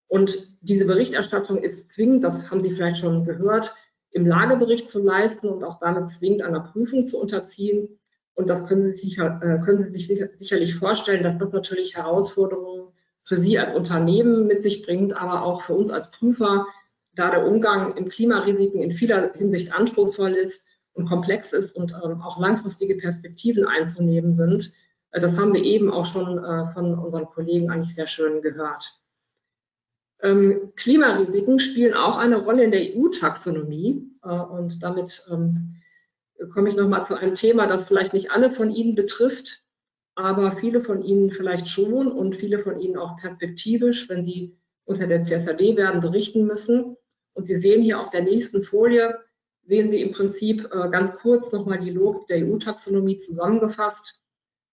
[0.07, 3.73] Und diese Berichterstattung ist zwingend, das haben Sie vielleicht schon gehört,
[4.11, 7.99] im Lagebericht zu leisten und auch damit zwingend einer Prüfung zu unterziehen.
[8.33, 11.95] Und das können Sie, sicher, äh, können Sie sich sicher, sicherlich vorstellen, dass das natürlich
[11.95, 12.89] Herausforderungen
[13.23, 16.65] für Sie als Unternehmen mit sich bringt, aber auch für uns als Prüfer,
[17.13, 22.21] da der Umgang in Klimarisiken in vieler Hinsicht anspruchsvoll ist und komplex ist und ähm,
[22.21, 24.71] auch langfristige Perspektiven einzunehmen sind.
[25.11, 29.00] Äh, das haben wir eben auch schon äh, von unseren Kollegen eigentlich sehr schön gehört.
[30.23, 35.75] Ähm, Klimarisiken spielen auch eine Rolle in der EU-Taxonomie äh, und damit ähm,
[36.53, 39.63] komme ich nochmal zu einem Thema, das vielleicht nicht alle von Ihnen betrifft,
[40.15, 44.55] aber viele von Ihnen vielleicht schon und viele von Ihnen auch perspektivisch, wenn Sie
[44.85, 46.97] unter der CSRD werden, berichten müssen.
[47.33, 49.17] Und Sie sehen hier auf der nächsten Folie,
[49.63, 54.20] sehen Sie im Prinzip äh, ganz kurz nochmal die Logik der EU-Taxonomie zusammengefasst.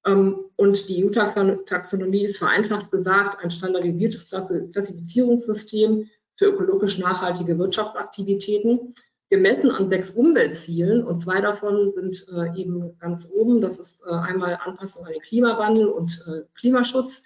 [0.08, 8.94] Ähm, und die EU-Taxonomie ist vereinfacht gesagt ein standardisiertes Klassifizierungssystem für ökologisch nachhaltige Wirtschaftsaktivitäten,
[9.30, 11.04] gemessen an sechs Umweltzielen.
[11.04, 13.60] Und zwei davon sind äh, eben ganz oben.
[13.60, 17.22] Das ist äh, einmal Anpassung an den Klimawandel und Klimaschutz.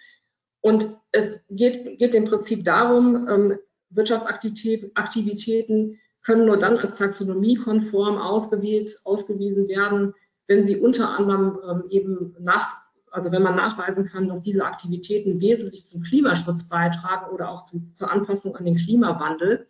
[0.61, 3.59] Und es geht, geht im Prinzip darum, ähm,
[3.89, 10.13] Wirtschaftsaktivitäten können nur dann als taxonomiekonform ausgewählt, ausgewiesen werden,
[10.47, 12.77] wenn sie unter anderem ähm, eben nach,
[13.11, 17.93] also wenn man nachweisen kann, dass diese Aktivitäten wesentlich zum Klimaschutz beitragen oder auch zum,
[17.95, 19.67] zur Anpassung an den Klimawandel.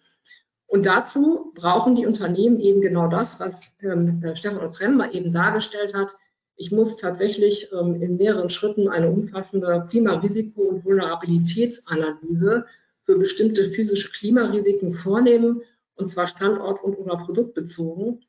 [0.65, 6.09] Und dazu brauchen die Unternehmen eben genau das, was ähm, Stefan Otremmer eben dargestellt hat.
[6.55, 12.65] Ich muss tatsächlich ähm, in mehreren Schritten eine umfassende Klimarisiko- und Vulnerabilitätsanalyse
[13.03, 15.61] für bestimmte physische Klimarisiken vornehmen
[15.95, 18.23] und zwar standort- und oder produktbezogen.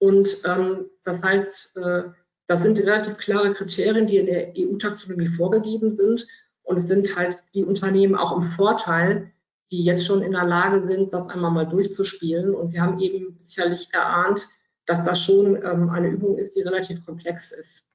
[0.00, 2.04] Und ähm, das heißt, äh,
[2.48, 6.26] das sind relativ klare Kriterien, die in der EU-Taxonomie vorgegeben sind.
[6.62, 9.30] Und es sind halt die Unternehmen auch im Vorteil,
[9.70, 12.54] die jetzt schon in der Lage sind, das einmal mal durchzuspielen.
[12.54, 14.48] Und Sie haben eben sicherlich erahnt,
[14.86, 17.86] dass das schon ähm, eine Übung ist, die relativ komplex ist.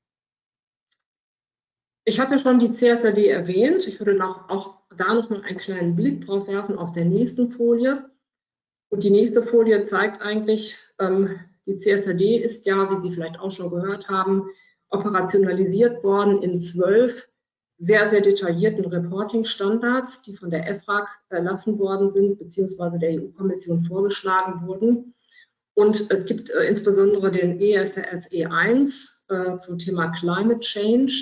[2.06, 3.88] Ich hatte schon die CSRD erwähnt.
[3.88, 7.50] Ich würde noch, auch da noch mal einen kleinen Blick drauf werfen auf der nächsten
[7.50, 8.10] Folie.
[8.90, 13.52] Und die nächste Folie zeigt eigentlich, ähm, die CSRD ist ja, wie Sie vielleicht auch
[13.52, 14.50] schon gehört haben,
[14.90, 17.28] operationalisiert worden in zwölf
[17.78, 24.66] sehr, sehr detaillierten Reporting-Standards, die von der EFRAG erlassen worden sind, beziehungsweise der EU-Kommission vorgeschlagen
[24.66, 25.14] wurden.
[25.74, 31.14] Und es gibt äh, insbesondere den ESRS E1 äh, zum Thema Climate Change.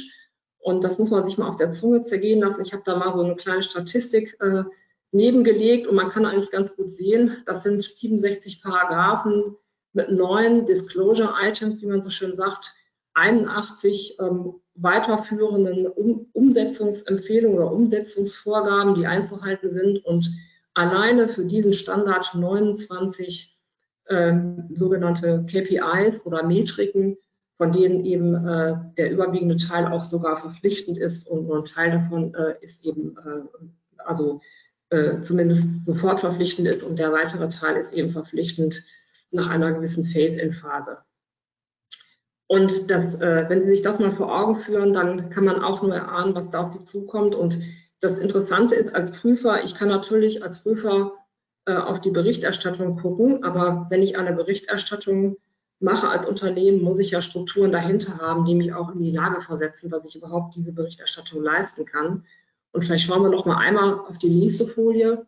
[0.60, 2.62] Und das muss man sich mal auf der Zunge zergehen lassen.
[2.62, 4.64] Ich habe da mal so eine kleine Statistik äh,
[5.12, 9.56] nebengelegt und man kann eigentlich ganz gut sehen, das sind 67 Paragraphen
[9.94, 12.74] mit neun Disclosure Items, wie man so schön sagt,
[13.14, 20.32] 81 ähm, weiterführenden um Umsetzungsempfehlungen oder Umsetzungsvorgaben, die einzuhalten sind und
[20.74, 23.56] alleine für diesen Standard 29
[24.06, 24.34] äh,
[24.74, 27.18] sogenannte KPIs oder Metriken,
[27.58, 31.92] von denen eben äh, der überwiegende Teil auch sogar verpflichtend ist und nur ein Teil
[31.92, 33.42] davon äh, ist eben äh,
[34.00, 34.42] also
[34.90, 38.84] äh, zumindest sofort verpflichtend ist und der weitere Teil ist eben verpflichtend
[39.34, 41.00] nach einer gewissen Phase-in-Phase.
[42.48, 45.82] Und das, äh, wenn Sie sich das mal vor Augen führen, dann kann man auch
[45.82, 47.36] nur erahnen, was da auf Sie zukommt.
[47.36, 47.58] Und
[48.00, 51.14] das Interessante ist als Prüfer, ich kann natürlich als Prüfer
[51.66, 55.38] äh, auf die Berichterstattung gucken, aber wenn ich eine Berichterstattung
[55.80, 59.42] mache als Unternehmen, muss ich ja Strukturen dahinter haben, die mich auch in die Lage
[59.42, 62.26] versetzen, dass ich überhaupt diese Berichterstattung leisten kann.
[62.74, 65.26] Und vielleicht schauen wir noch mal einmal auf die nächste Folie.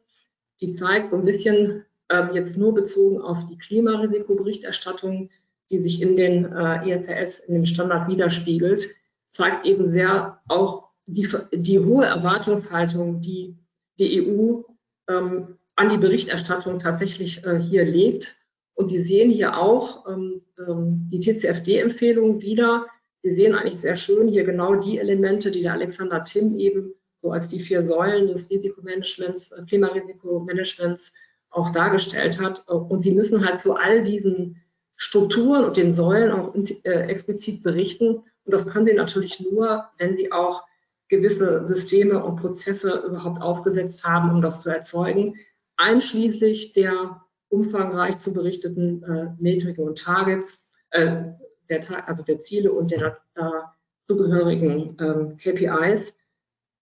[0.59, 5.29] Die zeigt so ein bisschen ähm, jetzt nur bezogen auf die Klimarisikoberichterstattung,
[5.69, 8.89] die sich in den äh, ESRS, in dem Standard widerspiegelt,
[9.31, 13.57] zeigt eben sehr auch die, die hohe Erwartungshaltung, die
[13.99, 14.61] die EU
[15.07, 18.37] ähm, an die Berichterstattung tatsächlich äh, hier legt.
[18.73, 22.87] Und Sie sehen hier auch ähm, ähm die TCFD-Empfehlung wieder.
[23.23, 27.31] Sie sehen eigentlich sehr schön hier genau die Elemente, die der Alexander Tim eben so
[27.31, 31.13] als die vier Säulen des Risikomanagements, äh, Klimariisikomanagements
[31.49, 32.67] auch dargestellt hat.
[32.67, 34.61] Und Sie müssen halt zu all diesen
[34.95, 38.07] Strukturen und den Säulen auch äh, explizit berichten.
[38.15, 40.63] Und das können Sie natürlich nur, wenn Sie auch
[41.07, 45.35] gewisse Systeme und Prozesse überhaupt aufgesetzt haben, um das zu erzeugen,
[45.77, 51.23] einschließlich der umfangreich zu berichteten äh, Metriken und Targets, äh,
[51.69, 56.13] der, also der Ziele und der dazugehörigen äh, KPIs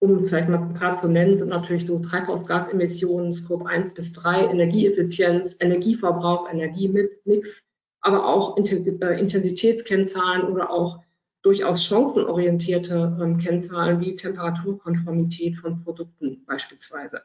[0.03, 4.47] um vielleicht mal ein paar zu nennen, sind natürlich so Treibhausgasemissionen, Scope 1 bis 3,
[4.47, 7.63] Energieeffizienz, Energieverbrauch, Energiemix,
[8.01, 10.99] aber auch äh, Intensitätskennzahlen oder auch
[11.41, 17.21] durchaus chancenorientierte ähm, Kennzahlen wie Temperaturkonformität von Produkten beispielsweise.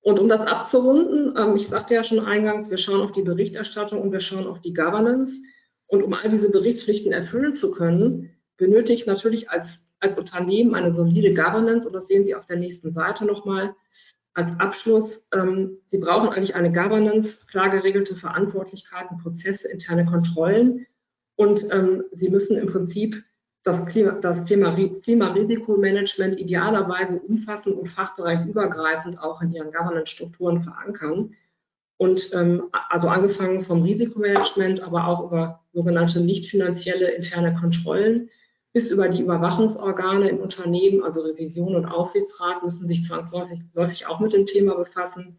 [0.00, 4.00] Und um das abzurunden, ähm, ich sagte ja schon eingangs, wir schauen auf die Berichterstattung
[4.00, 5.42] und wir schauen auf die Governance.
[5.88, 11.34] Und um all diese Berichtspflichten erfüllen zu können, benötigt natürlich als, als Unternehmen eine solide
[11.34, 11.86] Governance.
[11.86, 13.74] Und das sehen Sie auf der nächsten Seite nochmal
[14.34, 15.26] als Abschluss.
[15.32, 20.86] Ähm, Sie brauchen eigentlich eine Governance, klar geregelte Verantwortlichkeiten, Prozesse, interne Kontrollen.
[21.36, 23.24] Und ähm, Sie müssen im Prinzip
[23.62, 31.34] das, Klima, das Thema Klimarisikomanagement idealerweise umfassend und fachbereichsübergreifend auch in Ihren Governance-Strukturen verankern.
[31.96, 38.30] Und ähm, also angefangen vom Risikomanagement, aber auch über sogenannte nicht finanzielle interne Kontrollen
[38.74, 44.32] bis über die Überwachungsorgane im Unternehmen, also Revision und Aufsichtsrat, müssen sich zwangsläufig auch mit
[44.32, 45.38] dem Thema befassen.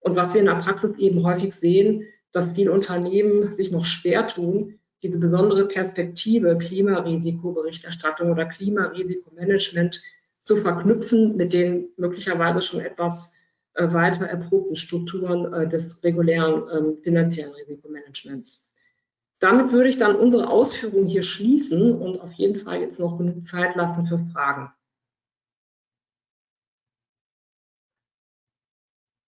[0.00, 2.02] Und was wir in der Praxis eben häufig sehen,
[2.32, 10.02] dass viele Unternehmen sich noch schwer tun, diese besondere Perspektive Klimarisikoberichterstattung oder Klimarisikomanagement
[10.42, 13.32] zu verknüpfen mit den möglicherweise schon etwas
[13.74, 18.66] äh, weiter erprobten Strukturen äh, des regulären ähm, finanziellen Risikomanagements.
[19.40, 23.44] Damit würde ich dann unsere Ausführungen hier schließen und auf jeden Fall jetzt noch genug
[23.44, 24.72] Zeit lassen für Fragen.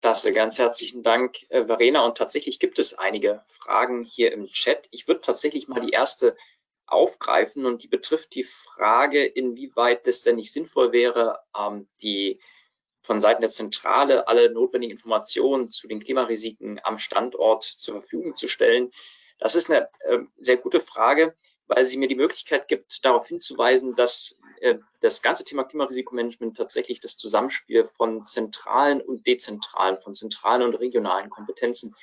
[0.01, 2.07] Das ganz herzlichen Dank, äh, Verena.
[2.07, 4.88] Und tatsächlich gibt es einige Fragen hier im Chat.
[4.90, 6.36] Ich würde tatsächlich mal die erste
[6.86, 12.40] aufgreifen und die betrifft die Frage, inwieweit es denn nicht sinnvoll wäre, ähm, die
[13.03, 18.49] von Seiten der Zentrale alle notwendigen Informationen zu den Klimarisiken am Standort zur Verfügung zu
[18.49, 18.90] stellen.
[19.39, 21.34] Das ist eine äh, sehr gute Frage,
[21.68, 27.01] weil sie mir die Möglichkeit gibt, darauf hinzuweisen, dass äh, das ganze Thema Klimarisikomanagement tatsächlich
[27.01, 31.95] das Zusammenspiel von zentralen und dezentralen, von zentralen und regionalen Kompetenzen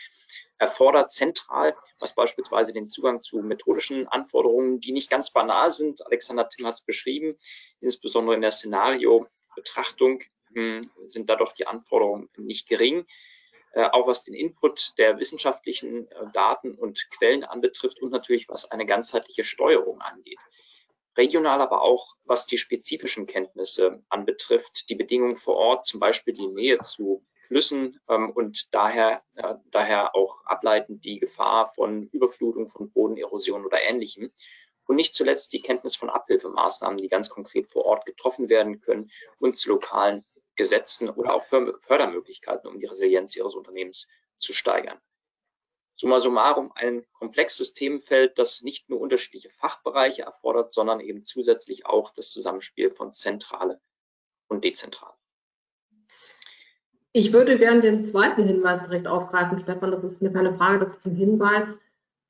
[0.58, 1.12] erfordert.
[1.12, 6.06] Zentral, was beispielsweise den Zugang zu methodischen Anforderungen, die nicht ganz banal sind.
[6.06, 7.38] Alexander Tim hat es beschrieben,
[7.82, 10.22] insbesondere in der Szenariobetrachtung
[10.54, 13.06] hm, sind da doch die Anforderungen nicht gering.
[13.76, 18.72] Äh, auch was den Input der wissenschaftlichen äh, Daten und Quellen anbetrifft und natürlich was
[18.72, 20.40] eine ganzheitliche Steuerung angeht
[21.18, 26.48] regional, aber auch was die spezifischen Kenntnisse anbetrifft, die Bedingungen vor Ort, zum Beispiel die
[26.48, 32.92] Nähe zu Flüssen ähm, und daher, äh, daher auch ableitend die Gefahr von Überflutung, von
[32.92, 34.32] Bodenerosion oder ähnlichem.
[34.88, 39.10] Und nicht zuletzt die Kenntnis von Abhilfemaßnahmen, die ganz konkret vor Ort getroffen werden können
[39.40, 40.26] und zu lokalen
[40.56, 45.00] Gesetzen oder auch Fördermöglichkeiten, um die Resilienz Ihres Unternehmens zu steigern
[45.96, 52.12] summa summarum ein komplexes Themenfeld, das nicht nur unterschiedliche Fachbereiche erfordert, sondern eben zusätzlich auch
[52.14, 53.80] das Zusammenspiel von Zentrale
[54.48, 55.14] und Dezentrale.
[57.14, 59.92] Ich würde gerne den zweiten Hinweis direkt aufgreifen, Stefan.
[59.92, 61.78] Das ist keine Frage, das ist ein Hinweis.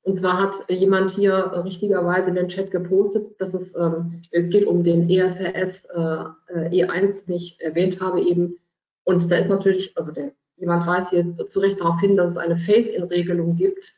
[0.06, 1.34] Und zwar hat jemand hier
[1.64, 6.26] richtigerweise in den Chat gepostet, dass es, ähm, es geht um den ESRS äh,
[6.70, 8.56] E1, den ich erwähnt habe eben.
[9.02, 12.38] Und da ist natürlich, also der jemand weist hier zu Recht darauf hin, dass es
[12.38, 13.92] eine Phase-in-Regelung gibt,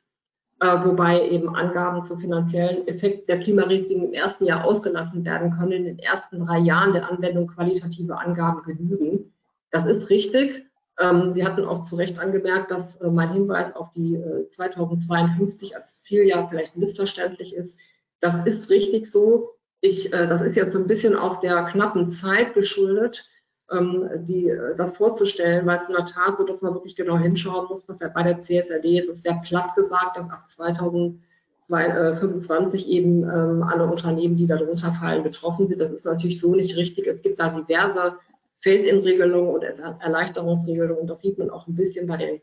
[0.60, 5.72] äh, wobei eben Angaben zum finanziellen Effekt der Klimarisiken im ersten Jahr ausgelassen werden können,
[5.72, 9.34] in den ersten drei Jahren der Anwendung qualitative Angaben genügen.
[9.70, 10.67] Das ist richtig.
[11.00, 15.76] Ähm, Sie hatten auch zu Recht angemerkt, dass äh, mein Hinweis auf die äh, 2052
[15.76, 17.78] als Zieljahr vielleicht missverständlich ist.
[18.20, 19.50] Das ist richtig so.
[19.80, 23.28] Ich, äh, das ist jetzt so ein bisschen auch der knappen Zeit geschuldet
[23.70, 27.18] ähm, die, äh, das vorzustellen, weil es in der Tat so, dass man wirklich genau
[27.18, 32.88] hinschauen muss, was ja bei der CSRD ist, ist sehr platt gesagt, dass ab 2025
[32.88, 35.80] eben ähm, alle Unternehmen, die darunter fallen, betroffen sind.
[35.80, 37.06] Das ist natürlich so nicht richtig.
[37.06, 38.14] Es gibt da diverse
[38.60, 41.06] Phase-in-Regelungen und Erleichterungsregelungen.
[41.06, 42.40] Das sieht man auch ein bisschen bei den,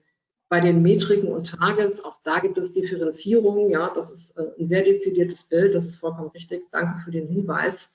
[0.49, 2.03] bei den Metriken und Targets.
[2.03, 3.69] Auch da gibt es Differenzierungen.
[3.69, 5.75] Ja, das ist äh, ein sehr dezidiertes Bild.
[5.75, 6.63] Das ist vollkommen richtig.
[6.71, 7.93] Danke für den Hinweis.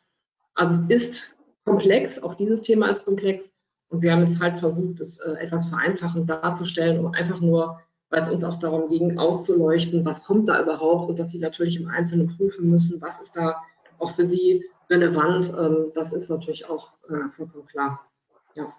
[0.55, 3.53] Also es ist komplex, auch dieses Thema ist komplex.
[3.89, 8.23] Und wir haben jetzt halt versucht, es äh, etwas vereinfachend darzustellen, um einfach nur, weil
[8.23, 11.89] es uns auch darum ging, auszuleuchten, was kommt da überhaupt und dass Sie natürlich im
[11.89, 13.57] Einzelnen prüfen müssen, was ist da
[13.99, 15.53] auch für Sie relevant.
[15.59, 18.10] Ähm, das ist natürlich auch äh, vollkommen klar.
[18.55, 18.77] Ja.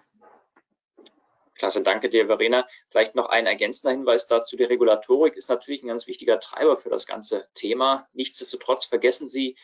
[1.54, 2.66] Klasse, danke dir, Verena.
[2.90, 4.56] Vielleicht noch ein ergänzender Hinweis dazu.
[4.56, 8.08] Die Regulatorik ist natürlich ein ganz wichtiger Treiber für das ganze Thema.
[8.12, 9.56] Nichtsdestotrotz vergessen Sie,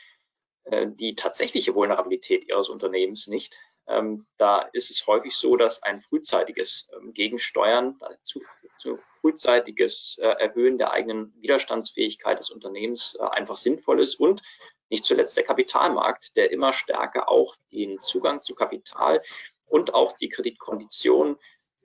[0.65, 3.59] äh, die tatsächliche Vulnerabilität ihres Unternehmens nicht.
[3.89, 8.41] Ähm, da ist es häufig so, dass ein frühzeitiges ähm, Gegensteuern, zu,
[8.79, 14.43] zu frühzeitiges äh, Erhöhen der eigenen Widerstandsfähigkeit des Unternehmens äh, einfach sinnvoll ist und
[14.91, 19.23] nicht zuletzt der Kapitalmarkt, der immer stärker auch den Zugang zu Kapital
[19.69, 21.37] und auch die Kreditkonditionen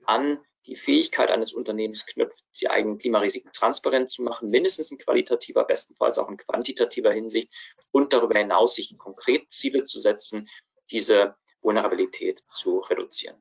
[0.04, 5.64] an die Fähigkeit eines Unternehmens knüpft, die eigenen Klimarisiken transparent zu machen, mindestens in qualitativer,
[5.64, 7.52] bestenfalls auch in quantitativer Hinsicht
[7.92, 10.48] und darüber hinaus sich konkret Ziele zu setzen,
[10.90, 13.36] diese Vulnerabilität zu reduzieren.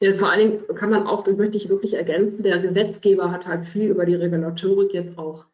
[0.00, 3.46] Ja, vor allen Dingen kann man auch, das möchte ich wirklich ergänzen, der Gesetzgeber hat
[3.46, 5.46] halt viel über die Regulatorik jetzt auch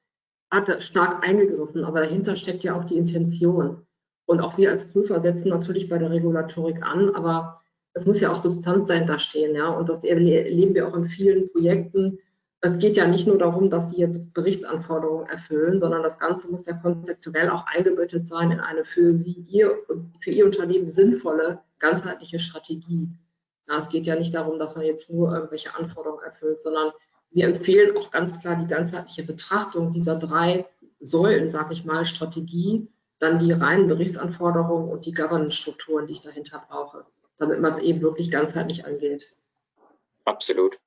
[0.79, 3.87] stark eingegriffen, aber dahinter steckt ja auch die Intention.
[4.27, 7.63] Und auch wir als Prüfer setzen natürlich bei der Regulatorik an, aber
[7.97, 9.69] es muss ja auch Substanz dahinter stehen, ja.
[9.71, 12.19] Und das erleben wir auch in vielen Projekten.
[12.61, 16.67] Es geht ja nicht nur darum, dass sie jetzt Berichtsanforderungen erfüllen, sondern das Ganze muss
[16.67, 19.79] ja konzeptionell auch eingebettet sein in eine für sie, ihr,
[20.21, 23.09] für ihr Unternehmen sinnvolle, ganzheitliche Strategie.
[23.67, 26.93] Ja, es geht ja nicht darum, dass man jetzt nur irgendwelche Anforderungen erfüllt, sondern
[27.31, 30.67] wir empfehlen auch ganz klar die ganzheitliche Betrachtung dieser drei
[31.01, 32.89] Säulen, sage ich mal, Strategie,
[33.19, 37.07] dann die reinen Berichtsanforderungen und die Governance-Strukturen, die ich dahinter brauche
[37.39, 39.35] damit man es eben wirklich ganzheitlich angeht.
[40.25, 40.79] Absolut.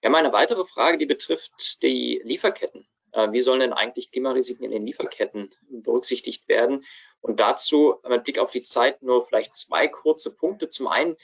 [0.00, 2.86] Wir haben eine weitere Frage, die betrifft die Lieferketten.
[3.12, 6.84] Äh, wie sollen denn eigentlich Klimarisiken in den Lieferketten berücksichtigt werden?
[7.20, 10.68] Und dazu mit Blick auf die Zeit nur vielleicht zwei kurze Punkte.
[10.70, 11.16] Zum einen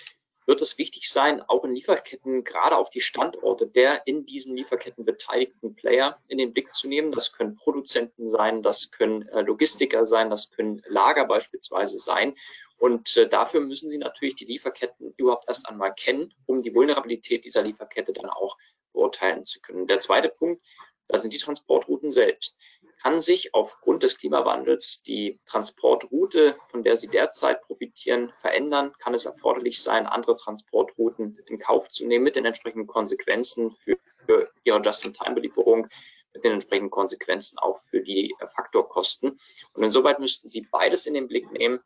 [0.47, 5.05] wird es wichtig sein, auch in Lieferketten gerade auch die Standorte der in diesen Lieferketten
[5.05, 7.11] beteiligten Player in den Blick zu nehmen.
[7.11, 12.35] Das können Produzenten sein, das können äh, Logistiker sein, das können Lager beispielsweise sein.
[12.79, 17.45] Und äh, dafür müssen Sie natürlich die Lieferketten überhaupt erst einmal kennen, um die Vulnerabilität
[17.45, 18.57] dieser Lieferkette dann auch
[18.93, 19.87] beurteilen zu können.
[19.87, 20.63] Der zweite Punkt,
[21.09, 22.59] da sind die Transportrouten selbst.
[23.01, 28.93] Kann sich aufgrund des Klimawandels die Transportroute, von der Sie derzeit profitieren, verändern?
[28.99, 33.99] Kann es erforderlich sein, andere Transportrouten in Kauf zu nehmen mit den entsprechenden Konsequenzen für,
[34.27, 35.89] für Ihre Just-in-Time-Belieferung,
[36.35, 39.39] mit den entsprechenden Konsequenzen auch für die äh, Faktorkosten?
[39.73, 41.81] Und insoweit müssten Sie beides in den Blick nehmen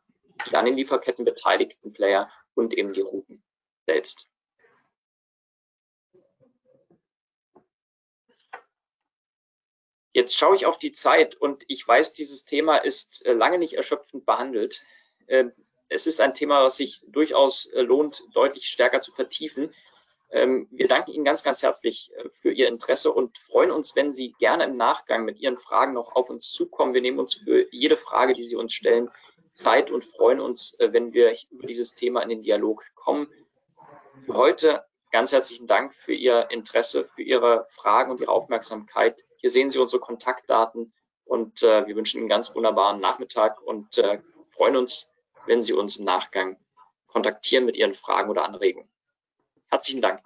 [0.45, 3.43] die an den Lieferketten beteiligten Player und eben die Routen
[3.87, 4.27] selbst.
[10.13, 13.73] Jetzt schaue ich auf die Zeit und ich weiß, dieses Thema ist äh, lange nicht
[13.73, 14.83] erschöpfend behandelt.
[15.27, 15.53] Ähm,
[15.87, 19.73] es ist ein Thema, was sich durchaus äh, lohnt, deutlich stärker zu vertiefen.
[20.29, 24.11] Ähm, wir danken Ihnen ganz, ganz herzlich äh, für Ihr Interesse und freuen uns, wenn
[24.11, 26.93] Sie gerne im Nachgang mit Ihren Fragen noch auf uns zukommen.
[26.93, 29.09] Wir nehmen uns für jede Frage, die Sie uns stellen,
[29.51, 33.27] Zeit und freuen uns, äh, wenn wir über dieses Thema in den Dialog kommen.
[34.25, 39.23] Für heute ganz herzlichen Dank für Ihr Interesse, für Ihre Fragen und Ihre Aufmerksamkeit.
[39.37, 40.93] Hier sehen Sie unsere Kontaktdaten
[41.25, 45.11] und äh, wir wünschen Ihnen einen ganz wunderbaren Nachmittag und äh, freuen uns,
[45.45, 46.57] wenn Sie uns im Nachgang
[47.07, 48.89] kontaktieren mit Ihren Fragen oder Anregungen.
[49.69, 50.21] Herzlichen Dank.